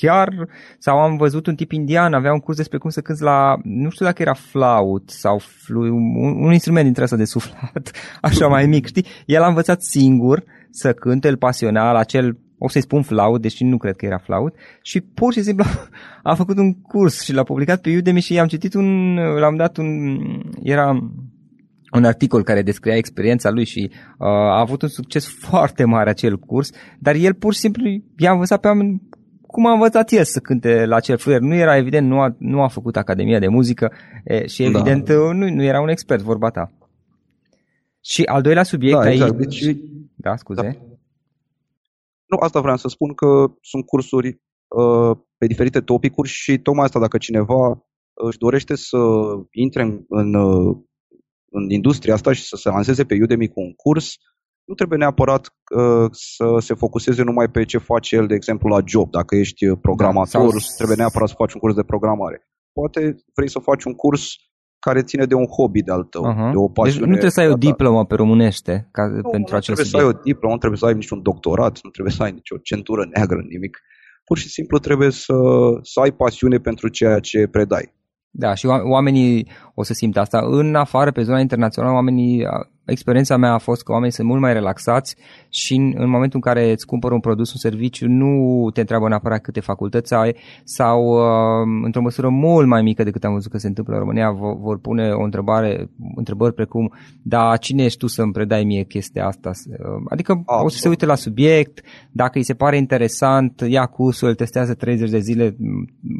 chiar, 0.00 0.48
sau 0.78 0.98
am 0.98 1.16
văzut 1.16 1.46
un 1.46 1.54
tip 1.54 1.72
indian, 1.72 2.12
avea 2.12 2.32
un 2.32 2.38
curs 2.38 2.56
despre 2.56 2.78
cum 2.78 2.90
să 2.90 3.00
cânti 3.00 3.22
la, 3.22 3.56
nu 3.62 3.90
știu 3.90 4.04
dacă 4.04 4.22
era 4.22 4.34
flaut 4.34 5.10
sau 5.10 5.38
flu, 5.38 5.80
un, 5.80 6.44
un 6.44 6.52
instrument 6.52 6.84
dintre 6.84 7.02
ăsta 7.02 7.16
de 7.16 7.24
suflat, 7.24 7.90
așa 8.28 8.46
mai 8.46 8.66
mic, 8.66 8.86
știi? 8.86 9.06
El 9.26 9.42
a 9.42 9.48
învățat 9.48 9.82
singur 9.82 10.44
să 10.70 10.92
cânte, 10.92 11.28
îl 11.28 11.36
pasiona 11.36 11.92
la 11.92 11.98
acel 11.98 12.38
o 12.58 12.68
să-i 12.68 12.82
spun 12.82 13.02
flaut, 13.02 13.40
deși 13.40 13.64
nu 13.64 13.76
cred 13.76 13.96
că 13.96 14.06
era 14.06 14.18
flaut, 14.18 14.54
și 14.82 15.00
pur 15.00 15.32
și 15.32 15.42
simplu 15.42 15.64
a 16.22 16.34
făcut 16.34 16.58
un 16.58 16.74
curs 16.74 17.22
și 17.22 17.32
l-a 17.32 17.42
publicat 17.42 17.80
pe 17.80 17.96
Udemy 17.96 18.20
și 18.20 18.38
am 18.38 18.46
citit 18.46 18.74
un, 18.74 19.14
l-am 19.14 19.56
dat 19.56 19.76
un, 19.76 20.18
era 20.62 20.88
un 21.92 22.04
articol 22.04 22.42
care 22.42 22.62
descria 22.62 22.96
experiența 22.96 23.50
lui 23.50 23.64
și 23.64 23.90
uh, 23.90 24.26
a 24.26 24.60
avut 24.60 24.82
un 24.82 24.88
succes 24.88 25.28
foarte 25.48 25.84
mare 25.84 26.10
acel 26.10 26.38
curs, 26.38 26.70
dar 26.98 27.14
el 27.14 27.34
pur 27.34 27.52
și 27.52 27.58
simplu 27.58 28.02
i-a 28.16 28.32
învățat 28.32 28.60
pe 28.60 28.68
oameni 28.68 29.02
cum 29.48 29.66
a 29.66 29.72
învățat 29.72 30.10
el 30.12 30.24
să 30.24 30.40
cânte 30.40 30.84
la 30.84 30.96
acel 30.96 31.18
fluier. 31.18 31.40
Nu 31.40 31.54
era 31.54 31.76
evident, 31.76 32.08
nu 32.08 32.20
a, 32.20 32.34
nu 32.38 32.62
a 32.62 32.68
făcut 32.68 32.96
Academia 32.96 33.38
de 33.38 33.48
Muzică 33.48 33.92
e, 34.24 34.46
și 34.46 34.62
da. 34.62 34.68
evident 34.68 35.04
da. 35.04 35.14
nu, 35.14 35.48
nu 35.48 35.62
era 35.62 35.80
un 35.80 35.88
expert, 35.88 36.22
vorba 36.22 36.50
ta. 36.50 36.72
Și 38.00 38.22
al 38.22 38.42
doilea 38.42 38.62
subiect 38.62 38.98
da, 38.98 39.04
aici... 39.04 39.20
Exact. 39.20 39.38
Deci, 39.38 39.76
da, 40.14 40.36
scuze. 40.36 40.62
Da. 40.62 40.68
Nu, 42.26 42.36
asta 42.40 42.60
vreau 42.60 42.76
să 42.76 42.88
spun 42.88 43.14
că 43.14 43.26
sunt 43.60 43.86
cursuri 43.86 44.28
uh, 44.68 45.16
pe 45.38 45.46
diferite 45.46 45.80
topicuri 45.80 46.28
și 46.28 46.58
tocmai 46.58 46.84
asta 46.84 47.00
dacă 47.00 47.18
cineva 47.18 47.88
își 48.14 48.38
dorește 48.38 48.74
să 48.74 48.98
intre 49.50 49.82
în, 49.82 50.04
în, 50.08 50.34
uh, 50.34 50.76
în 51.50 51.70
industria 51.70 52.14
asta 52.14 52.32
și 52.32 52.42
să 52.42 52.56
se 52.56 52.68
lanseze 52.68 53.04
pe 53.04 53.18
Udemy 53.22 53.48
cu 53.48 53.60
un 53.60 53.72
curs, 53.74 54.14
nu 54.68 54.74
trebuie 54.74 54.98
neapărat 54.98 55.44
uh, 55.76 56.08
să 56.10 56.46
se 56.58 56.74
focuseze 56.74 57.22
numai 57.22 57.48
pe 57.48 57.64
ce 57.64 57.78
face 57.78 58.16
el, 58.16 58.26
de 58.26 58.34
exemplu, 58.34 58.68
la 58.68 58.80
job. 58.84 59.10
Dacă 59.10 59.36
ești 59.36 59.66
uh, 59.66 59.78
programator, 59.80 60.52
da, 60.52 60.58
sau... 60.58 60.76
trebuie 60.76 60.96
neapărat 60.96 61.28
să 61.28 61.34
faci 61.38 61.52
un 61.52 61.60
curs 61.60 61.74
de 61.74 61.82
programare. 61.82 62.48
Poate 62.72 63.00
vrei 63.34 63.50
să 63.50 63.58
faci 63.58 63.84
un 63.84 63.94
curs 63.94 64.22
care 64.78 65.02
ține 65.02 65.24
de 65.24 65.34
un 65.34 65.46
hobby 65.46 65.82
de-al 65.82 66.02
tău, 66.02 66.24
uh-huh. 66.32 66.50
de 66.50 66.56
o 66.56 66.68
pasiune. 66.68 66.98
Deci 66.98 67.14
nu 67.14 67.20
trebuie 67.22 67.30
să 67.30 67.40
ai 67.40 67.48
o 67.48 67.54
diplomă 67.54 68.04
pe 68.06 68.14
românește 68.14 68.88
ca, 68.92 69.02
nu, 69.06 69.30
pentru 69.36 69.52
nu 69.52 69.58
acest 69.60 69.64
trebuie 69.64 69.86
subiect. 69.86 70.06
să 70.06 70.16
ai 70.16 70.20
o 70.20 70.22
diplomă, 70.30 70.52
nu 70.52 70.58
trebuie 70.58 70.78
să 70.78 70.86
ai 70.86 70.94
niciun 70.94 71.22
doctorat, 71.22 71.78
nu 71.82 71.90
trebuie 71.90 72.14
să 72.14 72.22
ai 72.22 72.32
nicio 72.32 72.56
centură 72.56 73.08
neagră, 73.14 73.40
nimic. 73.48 73.78
Pur 74.24 74.38
și 74.38 74.48
simplu 74.48 74.78
trebuie 74.78 75.10
să, 75.10 75.36
să 75.82 76.00
ai 76.00 76.10
pasiune 76.10 76.58
pentru 76.58 76.88
ceea 76.88 77.18
ce 77.18 77.46
predai. 77.46 77.92
Da, 78.30 78.54
și 78.54 78.66
oamenii 78.66 79.48
o 79.74 79.82
să 79.82 79.92
simtă 79.92 80.20
asta. 80.20 80.38
În 80.44 80.74
afară, 80.74 81.10
pe 81.12 81.22
zona 81.22 81.40
internațională, 81.40 81.94
oamenii 81.94 82.46
experiența 82.90 83.36
mea 83.36 83.52
a 83.52 83.58
fost 83.58 83.82
că 83.82 83.92
oamenii 83.92 84.14
sunt 84.14 84.26
mult 84.28 84.40
mai 84.40 84.52
relaxați 84.52 85.16
și 85.48 85.74
în, 85.74 85.92
în 85.96 86.08
momentul 86.08 86.40
în 86.44 86.52
care 86.52 86.70
îți 86.70 86.86
cumpără 86.86 87.14
un 87.14 87.20
produs, 87.20 87.52
un 87.52 87.58
serviciu, 87.58 88.06
nu 88.08 88.70
te 88.70 88.80
întreabă 88.80 89.08
neapărat 89.08 89.40
câte 89.40 89.60
facultăți 89.60 90.14
ai 90.14 90.36
sau 90.64 91.02
uh, 91.04 91.82
într-o 91.84 92.02
măsură 92.02 92.28
mult 92.28 92.66
mai 92.66 92.82
mică 92.82 93.02
decât 93.02 93.24
am 93.24 93.32
văzut 93.32 93.50
că 93.50 93.58
se 93.58 93.66
întâmplă 93.66 93.94
în 93.94 94.00
România, 94.00 94.30
vor, 94.30 94.56
vor 94.58 94.78
pune 94.80 95.10
o 95.10 95.22
întrebare, 95.22 95.90
întrebări 96.16 96.54
precum, 96.54 96.92
da, 97.22 97.56
cine 97.56 97.84
ești 97.84 97.98
tu 97.98 98.06
să-mi 98.06 98.32
predai 98.32 98.64
mie 98.64 98.82
chestia 98.82 99.26
asta? 99.26 99.50
Uh, 99.50 100.02
adică 100.08 100.32
Absolut. 100.32 100.64
o 100.64 100.68
să 100.68 100.78
se 100.78 100.88
uite 100.88 101.06
la 101.06 101.14
subiect, 101.14 101.80
dacă 102.12 102.38
îi 102.38 102.44
se 102.44 102.54
pare 102.54 102.76
interesant, 102.76 103.64
ia 103.66 103.86
cursul, 103.86 104.28
îl 104.28 104.34
testează 104.34 104.74
30 104.74 105.10
de 105.10 105.18
zile, 105.18 105.56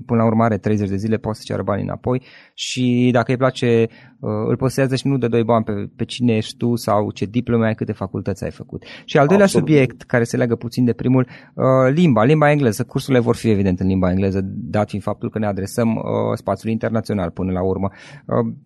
până 0.06 0.20
la 0.20 0.26
urmare 0.26 0.58
30 0.58 0.88
de 0.88 0.96
zile 0.96 1.16
poate 1.16 1.38
să 1.38 1.44
ceară 1.46 1.62
banii 1.62 1.84
înapoi 1.84 2.22
și 2.54 3.08
dacă 3.12 3.30
îi 3.30 3.36
place 3.36 3.88
Uh, 4.20 4.30
îl 4.48 4.56
postează 4.56 4.96
și 4.96 5.06
nu 5.06 5.18
de 5.18 5.28
doi 5.28 5.44
bani 5.44 5.64
pe, 5.64 5.72
pe 5.96 6.04
cine 6.04 6.36
ești 6.36 6.56
tu 6.58 6.76
sau 6.76 7.10
ce 7.10 7.24
diplome 7.24 7.66
ai, 7.66 7.74
câte 7.74 7.92
facultăți 7.92 8.44
ai 8.44 8.50
făcut. 8.50 8.82
Și 9.04 9.18
al 9.18 9.26
doilea 9.26 9.44
Absolut. 9.44 9.68
subiect, 9.68 10.02
care 10.02 10.24
se 10.24 10.36
leagă 10.36 10.54
puțin 10.56 10.84
de 10.84 10.92
primul, 10.92 11.26
uh, 11.54 11.64
limba, 11.94 12.24
limba 12.24 12.50
engleză. 12.50 12.84
Cursurile 12.84 13.22
vor 13.22 13.36
fi 13.36 13.50
evident 13.50 13.80
în 13.80 13.86
limba 13.86 14.10
engleză, 14.10 14.40
dat 14.44 14.88
fiind 14.88 15.04
faptul 15.04 15.30
că 15.30 15.38
ne 15.38 15.46
adresăm 15.46 15.94
uh, 15.94 16.02
spațiului 16.34 16.72
internațional 16.72 17.30
până 17.30 17.52
la 17.52 17.62
urmă. 17.62 17.90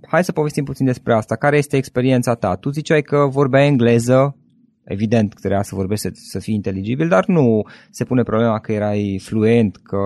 Hai 0.06 0.24
să 0.24 0.32
povestim 0.32 0.64
puțin 0.64 0.86
despre 0.86 1.14
asta. 1.14 1.36
Care 1.36 1.56
este 1.56 1.76
experiența 1.76 2.34
ta? 2.34 2.54
Tu 2.54 2.70
ziceai 2.70 3.02
că 3.02 3.26
vorbea 3.30 3.64
engleză, 3.64 4.36
evident 4.84 5.34
trebuia 5.34 5.62
să 5.62 5.74
vorbești 5.74 6.02
să, 6.02 6.10
să 6.14 6.38
fii 6.38 6.54
inteligibil, 6.54 7.08
dar 7.08 7.26
nu 7.26 7.62
se 7.90 8.04
pune 8.04 8.22
problema 8.22 8.58
că 8.58 8.72
erai 8.72 9.20
fluent, 9.22 9.76
că 9.76 9.98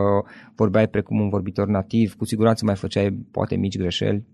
vorbeai 0.54 0.88
precum 0.88 1.20
un 1.20 1.28
vorbitor 1.28 1.66
nativ, 1.66 2.14
cu 2.14 2.24
siguranță 2.24 2.64
mai 2.64 2.76
făceai 2.76 3.26
poate 3.30 3.56
mici 3.56 3.78
greșeli. 3.78 4.24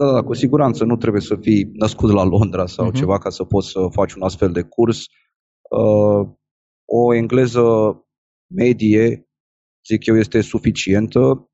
Da, 0.00 0.12
da, 0.12 0.22
cu 0.22 0.34
siguranță 0.34 0.84
nu 0.84 0.96
trebuie 0.96 1.22
să 1.22 1.36
fii 1.40 1.70
născut 1.72 2.12
la 2.12 2.24
Londra 2.24 2.66
sau 2.66 2.90
uh-huh. 2.90 2.94
ceva 2.94 3.18
ca 3.18 3.30
să 3.30 3.44
poți 3.44 3.68
să 3.68 3.86
faci 3.90 4.12
un 4.12 4.22
astfel 4.22 4.52
de 4.52 4.62
curs. 4.62 5.04
Uh, 5.70 6.28
o 6.84 7.14
engleză 7.14 7.62
medie, 8.54 9.28
zic 9.86 10.06
eu, 10.06 10.16
este 10.16 10.40
suficientă. 10.40 11.50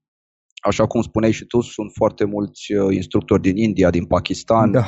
Așa 0.62 0.87
cum 0.87 1.02
spuneai 1.02 1.32
și 1.32 1.44
tu, 1.44 1.61
sunt 1.61 1.90
foarte 1.94 2.24
mulți 2.24 2.72
uh, 2.72 2.94
instructori 2.94 3.42
din 3.42 3.56
India, 3.56 3.90
din 3.90 4.04
Pakistan, 4.04 4.70
da. 4.70 4.87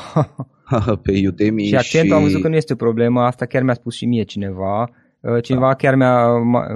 pe 1.02 1.22
Udemy. 1.26 1.64
Și 1.64 1.76
accentul 1.76 2.08
și... 2.08 2.14
am 2.14 2.22
văzut 2.22 2.42
că 2.42 2.48
nu 2.48 2.56
este 2.56 2.72
o 2.72 2.76
problemă, 2.76 3.20
asta 3.20 3.46
chiar 3.46 3.62
mi-a 3.62 3.74
spus 3.74 3.94
și 3.94 4.06
mie 4.06 4.22
cineva 4.22 4.80
Uh, 4.82 5.07
cineva 5.42 5.66
da. 5.66 5.74
chiar 5.74 5.94
mi-a, 5.94 6.26
m-a, 6.36 6.66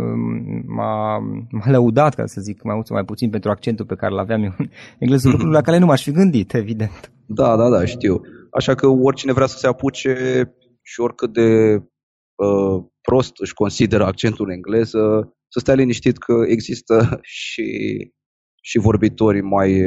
m-a, 0.66 1.18
m-a 1.50 1.70
lăudat, 1.70 2.14
ca 2.14 2.26
să 2.26 2.40
zic 2.40 2.62
mai 2.62 2.74
mult 2.74 2.86
sau 2.86 2.96
mai 2.96 3.04
puțin, 3.04 3.30
pentru 3.30 3.50
accentul 3.50 3.86
pe 3.86 3.94
care 3.94 4.14
l-aveam 4.14 4.42
eu 4.42 4.54
în 4.58 4.68
engleză, 4.98 5.28
lucruri 5.32 5.52
la 5.52 5.60
care 5.60 5.78
nu 5.78 5.86
m-aș 5.86 6.02
fi 6.02 6.10
gândit, 6.10 6.54
evident. 6.54 7.12
Da, 7.26 7.56
da, 7.56 7.68
da, 7.68 7.84
știu. 7.84 8.20
Așa 8.50 8.74
că 8.74 8.86
oricine 8.86 9.32
vrea 9.32 9.46
să 9.46 9.58
se 9.58 9.66
apuce 9.66 10.14
și 10.82 11.00
oricât 11.00 11.32
de 11.32 11.74
uh, 12.34 12.84
prost 13.00 13.32
își 13.40 13.54
consideră 13.54 14.04
accentul 14.04 14.46
în 14.46 14.52
engleză, 14.52 15.32
să 15.48 15.58
stea 15.58 15.74
liniștit 15.74 16.18
că 16.18 16.34
există 16.46 17.18
și, 17.38 17.64
și 18.62 18.78
vorbitori 18.78 19.40
mai, 19.40 19.82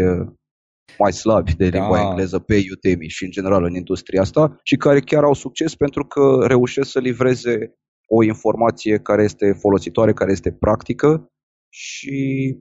mai 0.99 1.13
slabi 1.13 1.55
de 1.55 1.69
da. 1.69 1.79
limba 1.79 2.01
engleză 2.01 2.39
pe 2.39 2.63
Udemy 2.71 3.07
și 3.07 3.23
în 3.23 3.31
general 3.31 3.63
în 3.63 3.75
industria 3.75 4.21
asta 4.21 4.59
și 4.63 4.75
care 4.75 4.99
chiar 4.99 5.23
au 5.23 5.33
succes 5.33 5.75
pentru 5.75 6.05
că 6.05 6.45
reușesc 6.47 6.89
să 6.89 6.99
livreze 6.99 7.75
o 8.07 8.23
informație 8.23 8.99
care 8.99 9.23
este 9.23 9.51
folositoare, 9.51 10.13
care 10.13 10.31
este 10.31 10.51
practică 10.51 11.31
și 11.69 12.57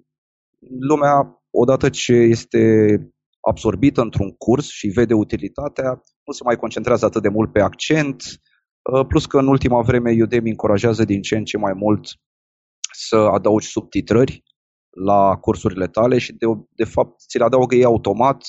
lumea, 0.78 1.42
odată 1.50 1.88
ce 1.88 2.12
este 2.12 2.60
absorbită 3.40 4.00
într-un 4.00 4.30
curs 4.30 4.68
și 4.68 4.88
vede 4.88 5.14
utilitatea, 5.14 6.02
nu 6.24 6.32
se 6.32 6.42
mai 6.44 6.56
concentrează 6.56 7.04
atât 7.04 7.22
de 7.22 7.28
mult 7.28 7.52
pe 7.52 7.60
accent, 7.60 8.22
uh, 8.92 9.06
plus 9.06 9.26
că 9.26 9.38
în 9.38 9.46
ultima 9.46 9.80
vreme 9.82 10.22
Udemy 10.22 10.50
încurajează 10.50 11.04
din 11.04 11.22
ce 11.22 11.36
în 11.36 11.44
ce 11.44 11.56
mai 11.58 11.72
mult 11.72 12.06
să 12.92 13.16
adaugi 13.16 13.66
subtitrări 13.66 14.42
la 14.90 15.36
cursurile 15.36 15.86
tale 15.86 16.18
și 16.18 16.32
de, 16.32 16.46
de 16.70 16.84
fapt 16.84 17.20
ți 17.28 17.38
le 17.38 17.44
adaugă 17.44 17.74
ei 17.74 17.84
automat, 17.84 18.44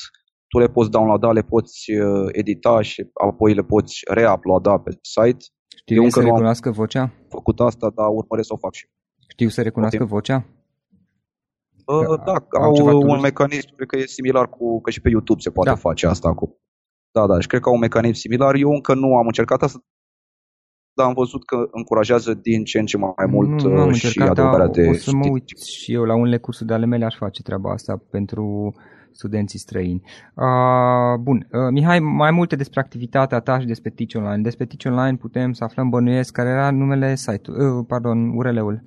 tu 0.47 0.59
le 0.59 0.67
poți 0.67 0.89
downloada, 0.89 1.31
le 1.31 1.41
poți 1.41 1.91
uh, 1.91 2.27
edita 2.31 2.81
și 2.81 3.09
apoi 3.13 3.53
le 3.53 3.63
poți 3.63 3.99
reuploada 4.07 4.79
pe 4.79 4.99
site 5.01 5.45
știu 5.85 6.03
Eu 6.03 6.09
să 6.09 6.21
recunoască 6.21 6.71
vocea? 6.71 7.11
făcut 7.29 7.59
asta, 7.59 7.91
dar 7.95 8.07
urmăresc 8.07 8.47
să 8.47 8.53
o 8.53 8.57
fac 8.57 8.73
și 8.73 8.87
Știu 9.27 9.49
să 9.49 9.61
recunoască 9.61 10.03
okay. 10.03 10.15
vocea? 10.15 10.45
Uh, 11.85 12.23
da, 12.25 12.35
au 12.61 12.99
un 13.01 13.19
mecanism, 13.19 13.75
cred 13.75 13.87
că 13.87 13.97
e 13.97 14.05
similar 14.05 14.49
cu, 14.49 14.81
că 14.81 14.89
și 14.89 15.01
pe 15.01 15.09
YouTube 15.09 15.41
se 15.41 15.49
poate 15.49 15.69
da. 15.69 15.75
face 15.75 16.07
asta 16.07 16.33
cu. 16.33 16.59
Da, 17.11 17.27
da, 17.27 17.39
și 17.39 17.47
cred 17.47 17.61
că 17.61 17.67
au 17.69 17.73
un 17.73 17.79
mecanism 17.79 18.19
similar. 18.19 18.55
Eu 18.55 18.69
încă 18.69 18.93
nu 18.93 19.15
am 19.15 19.25
încercat 19.25 19.61
asta, 19.63 19.79
dar 20.93 21.05
am 21.05 21.13
văzut 21.13 21.45
că 21.45 21.67
încurajează 21.71 22.33
din 22.33 22.63
ce 22.63 22.79
în 22.79 22.85
ce 22.85 22.97
mai 22.97 23.25
mult 23.29 23.49
nu, 23.61 23.69
nu 23.69 23.87
uh, 23.87 23.93
și 23.93 24.19
adăugarea 24.19 24.67
de 24.67 24.87
O 24.87 24.93
să 24.93 25.15
mă 25.15 25.27
uit 25.29 25.57
și 25.57 25.93
eu 25.93 26.03
la 26.03 26.15
unele 26.15 26.37
cursuri 26.37 26.67
de 26.67 26.73
ale 26.73 26.85
mele 26.85 27.05
aș 27.05 27.15
face 27.15 27.41
treaba 27.41 27.71
asta 27.71 28.03
pentru 28.09 28.73
studenții 29.15 29.59
străini. 29.59 30.01
Uh, 30.33 31.19
bun, 31.19 31.47
uh, 31.51 31.59
Mihai, 31.71 31.99
mai 31.99 32.31
multe 32.31 32.55
despre 32.55 32.79
activitatea 32.79 33.39
ta 33.39 33.59
și 33.59 33.65
despre 33.65 33.89
Teach 33.89 34.15
Online. 34.15 34.41
Despre 34.41 34.65
Teach 34.65 34.97
Online 34.97 35.17
putem 35.17 35.53
să 35.53 35.63
aflăm 35.63 35.89
bănuiesc 35.89 36.31
care 36.31 36.49
era 36.49 36.71
numele 36.71 37.15
site-ului, 37.15 37.65
uh, 37.65 37.85
pardon, 37.87 38.29
URL-ul. 38.35 38.83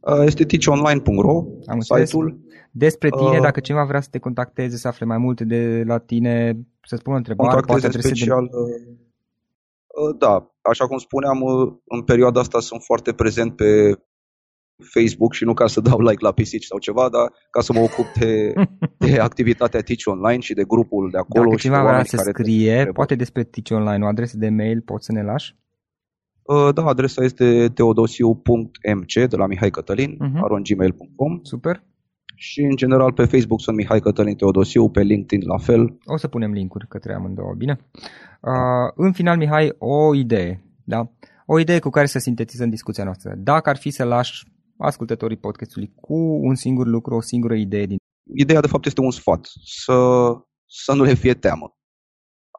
Uh, 0.00 0.22
este 0.24 0.44
teachonline.ro, 0.44 1.44
Am 1.66 1.80
site-ul. 1.80 2.38
Despre 2.70 3.08
tine, 3.08 3.36
uh, 3.36 3.42
dacă 3.42 3.60
cineva 3.60 3.84
vrea 3.84 4.00
să 4.00 4.08
te 4.10 4.18
contacteze, 4.18 4.76
să 4.76 4.88
afle 4.88 5.06
mai 5.06 5.18
multe 5.18 5.44
de 5.44 5.82
la 5.86 5.98
tine, 5.98 6.58
să 6.82 6.96
spună 6.96 7.14
o 7.14 7.18
întrebare, 7.18 7.60
poate 7.60 7.90
special, 7.90 8.44
de... 8.44 8.56
Uh, 9.86 10.16
da, 10.18 10.50
așa 10.62 10.86
cum 10.86 10.98
spuneam, 10.98 11.40
uh, 11.40 11.72
în 11.84 12.02
perioada 12.02 12.40
asta 12.40 12.60
sunt 12.60 12.82
foarte 12.82 13.12
prezent 13.12 13.56
pe 13.56 13.98
Facebook 14.94 15.32
și 15.32 15.44
nu 15.44 15.54
ca 15.54 15.66
să 15.66 15.80
dau 15.80 16.00
like 16.00 16.18
la 16.24 16.32
pisici 16.32 16.64
sau 16.64 16.78
ceva, 16.78 17.08
dar 17.08 17.32
ca 17.50 17.60
să 17.60 17.72
mă 17.72 17.80
ocup 17.80 18.06
de, 18.18 18.52
de 19.06 19.18
activitatea 19.18 19.80
Teach 19.80 20.02
Online 20.04 20.40
și 20.40 20.54
de 20.54 20.64
grupul 20.64 21.08
de 21.10 21.18
acolo. 21.18 21.44
Dacă 21.44 21.56
și 21.56 21.62
cineva 21.62 21.82
vrea 21.82 22.04
să 22.04 22.16
care 22.16 22.30
scrie, 22.30 22.72
trebuie. 22.72 22.92
poate 22.92 23.14
despre 23.14 23.42
Teach 23.44 23.70
Online, 23.70 24.04
o 24.04 24.08
adresă 24.08 24.36
de 24.36 24.48
mail, 24.48 24.80
poți 24.80 25.04
să 25.04 25.12
ne 25.12 25.22
lași? 25.22 25.56
Uh, 26.42 26.74
Da, 26.74 26.84
adresa 26.84 27.24
este 27.24 27.68
teodosiu.mc 27.74 29.12
de 29.28 29.36
la 29.36 29.46
Mihai 29.46 29.70
Cătălin, 29.70 30.16
Mhm. 30.18 30.36
uh-huh. 30.38 30.62
gmail.com 30.74 31.38
Super. 31.42 31.82
și 32.34 32.60
în 32.60 32.76
general 32.76 33.12
pe 33.12 33.24
Facebook 33.24 33.60
sunt 33.60 33.76
Mihai 33.76 34.00
Cătălin 34.00 34.36
Teodosiu, 34.36 34.88
pe 34.88 35.02
LinkedIn 35.02 35.48
la 35.48 35.58
fel. 35.58 35.98
O 36.04 36.16
să 36.16 36.28
punem 36.28 36.52
linkuri 36.52 36.86
către 36.88 37.14
amândouă, 37.14 37.54
bine? 37.58 37.78
Uh, 38.40 38.92
în 38.94 39.12
final, 39.12 39.36
Mihai, 39.36 39.72
o 39.78 40.14
idee, 40.14 40.62
da? 40.84 41.10
O 41.46 41.58
idee 41.58 41.78
cu 41.78 41.90
care 41.90 42.06
să 42.06 42.18
sintetizăm 42.18 42.68
discuția 42.70 43.04
noastră. 43.04 43.34
Dacă 43.38 43.68
ar 43.70 43.76
fi 43.76 43.90
să 43.90 44.04
lași 44.04 44.44
ascultătorii 44.78 45.36
podcastului 45.36 45.92
cu 45.94 46.14
un 46.42 46.54
singur 46.54 46.86
lucru, 46.86 47.14
o 47.14 47.20
singură 47.20 47.54
idee 47.54 47.86
din... 47.86 47.96
Ideea 48.34 48.60
de 48.60 48.66
fapt 48.66 48.86
este 48.86 49.00
un 49.00 49.10
sfat, 49.10 49.48
să, 49.64 49.94
să 50.66 50.94
nu 50.94 51.02
le 51.02 51.14
fie 51.14 51.34
teamă. 51.34 51.76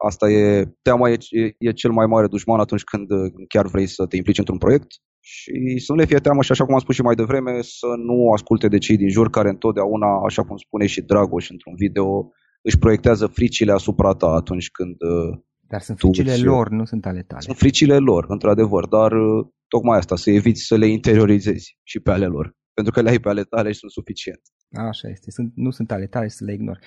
Asta 0.04 0.30
e, 0.30 0.74
teama 0.82 1.10
e, 1.10 1.16
e 1.58 1.72
cel 1.72 1.90
mai 1.90 2.06
mare 2.06 2.26
dușman 2.26 2.60
atunci 2.60 2.84
când 2.84 3.06
chiar 3.48 3.66
vrei 3.66 3.86
să 3.86 4.06
te 4.06 4.16
implici 4.16 4.38
într-un 4.38 4.58
proiect 4.58 4.86
și 5.20 5.78
să 5.78 5.92
nu 5.92 5.98
le 5.98 6.04
fie 6.04 6.18
teamă 6.18 6.42
și 6.42 6.52
așa 6.52 6.64
cum 6.64 6.74
am 6.74 6.80
spus 6.80 6.94
și 6.94 7.02
mai 7.02 7.14
devreme, 7.14 7.62
să 7.62 7.86
nu 7.86 8.30
asculte 8.32 8.68
de 8.68 8.78
cei 8.78 8.96
din 8.96 9.08
jur 9.08 9.30
care 9.30 9.48
întotdeauna, 9.48 10.06
așa 10.24 10.42
cum 10.44 10.56
spune 10.56 10.86
și 10.86 11.02
Dragoș 11.02 11.50
într-un 11.50 11.74
video, 11.76 12.30
își 12.62 12.78
proiectează 12.78 13.26
fricile 13.26 13.72
asupra 13.72 14.12
ta 14.12 14.26
atunci 14.26 14.70
când 14.70 14.96
uh, 15.02 15.38
Dar 15.68 15.80
sunt 15.80 15.98
Tu 15.98 16.06
fricile 16.06 16.34
și- 16.36 16.44
lor, 16.44 16.70
nu 16.70 16.84
sunt 16.84 17.06
ale 17.06 17.22
tale. 17.22 17.40
sunt 17.40 17.56
fricile 17.56 17.96
lor, 17.96 18.24
într-adevăr, 18.28 18.86
dar 18.86 19.12
uh, 19.12 19.46
tocmai 19.68 19.98
asta, 19.98 20.16
să 20.16 20.30
eviți 20.30 20.62
să 20.62 20.76
le 20.76 20.86
interiorizezi 20.86 21.78
și 21.82 22.00
pe 22.00 22.10
ale 22.10 22.26
lor, 22.26 22.54
pentru 22.74 22.92
că 22.92 23.00
le 23.00 23.10
ai 23.10 23.18
pe 23.18 23.28
ale 23.28 23.42
tale 23.42 23.72
și 23.72 23.78
sunt 23.78 23.90
suficient. 23.90 24.40
Așa 24.72 25.08
este, 25.08 25.30
sunt, 25.30 25.52
nu 25.54 25.70
sunt 25.70 25.90
ale 25.90 26.06
tale 26.06 26.28
să 26.28 26.44
le 26.44 26.52
ignori. 26.52 26.78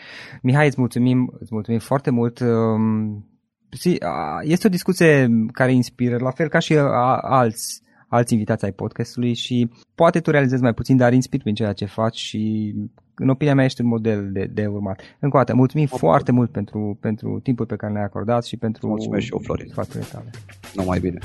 Mihai, 0.41 0.65
îți 0.65 0.79
mulțumim, 0.79 1.37
îți 1.39 1.53
mulțumim 1.53 1.79
foarte 1.79 2.09
mult. 2.09 2.39
um, 2.39 3.27
si- 3.69 3.99
a- 3.99 4.39
Este 4.43 4.67
o 4.67 4.69
discuție 4.69 5.27
care 5.51 5.73
inspiră, 5.73 6.17
la 6.17 6.31
fel 6.31 6.47
ca 6.47 6.59
și 6.59 6.73
a- 6.77 7.17
alți, 7.17 7.81
alți 8.07 8.33
invitați 8.33 8.65
ai 8.65 8.71
podcastului 8.71 9.33
și 9.33 9.69
poate 9.95 10.19
tu 10.19 10.31
realizezi 10.31 10.61
mai 10.61 10.73
puțin, 10.73 10.97
dar 10.97 11.13
inspiri 11.13 11.41
prin 11.43 11.55
ceea 11.55 11.73
ce 11.73 11.85
faci 11.85 12.17
și 12.17 12.73
în 13.19 13.29
opinia 13.29 13.55
mea 13.55 13.65
ești 13.65 13.81
un 13.81 13.87
model 13.87 14.31
de, 14.31 14.49
de 14.53 14.65
urmat. 14.65 15.01
Încă 15.19 15.35
o 15.35 15.39
dată, 15.39 15.53
mulțumim 15.55 15.87
Mă 15.91 15.97
foarte 15.97 16.31
mult 16.31 16.51
pentru, 16.51 16.97
pentru 16.99 17.39
timpul 17.43 17.65
pe 17.65 17.75
care 17.75 17.91
ne-ai 17.91 18.05
acordat 18.05 18.45
și 18.45 18.57
pentru 18.57 18.87
Mulțumesc 18.87 19.25
și 19.25 19.33
eu, 19.33 19.39
Florin. 19.39 19.67
sfaturile 19.67 20.05
tale. 20.11 20.29
Numai 20.73 20.99
bine. 20.99 21.19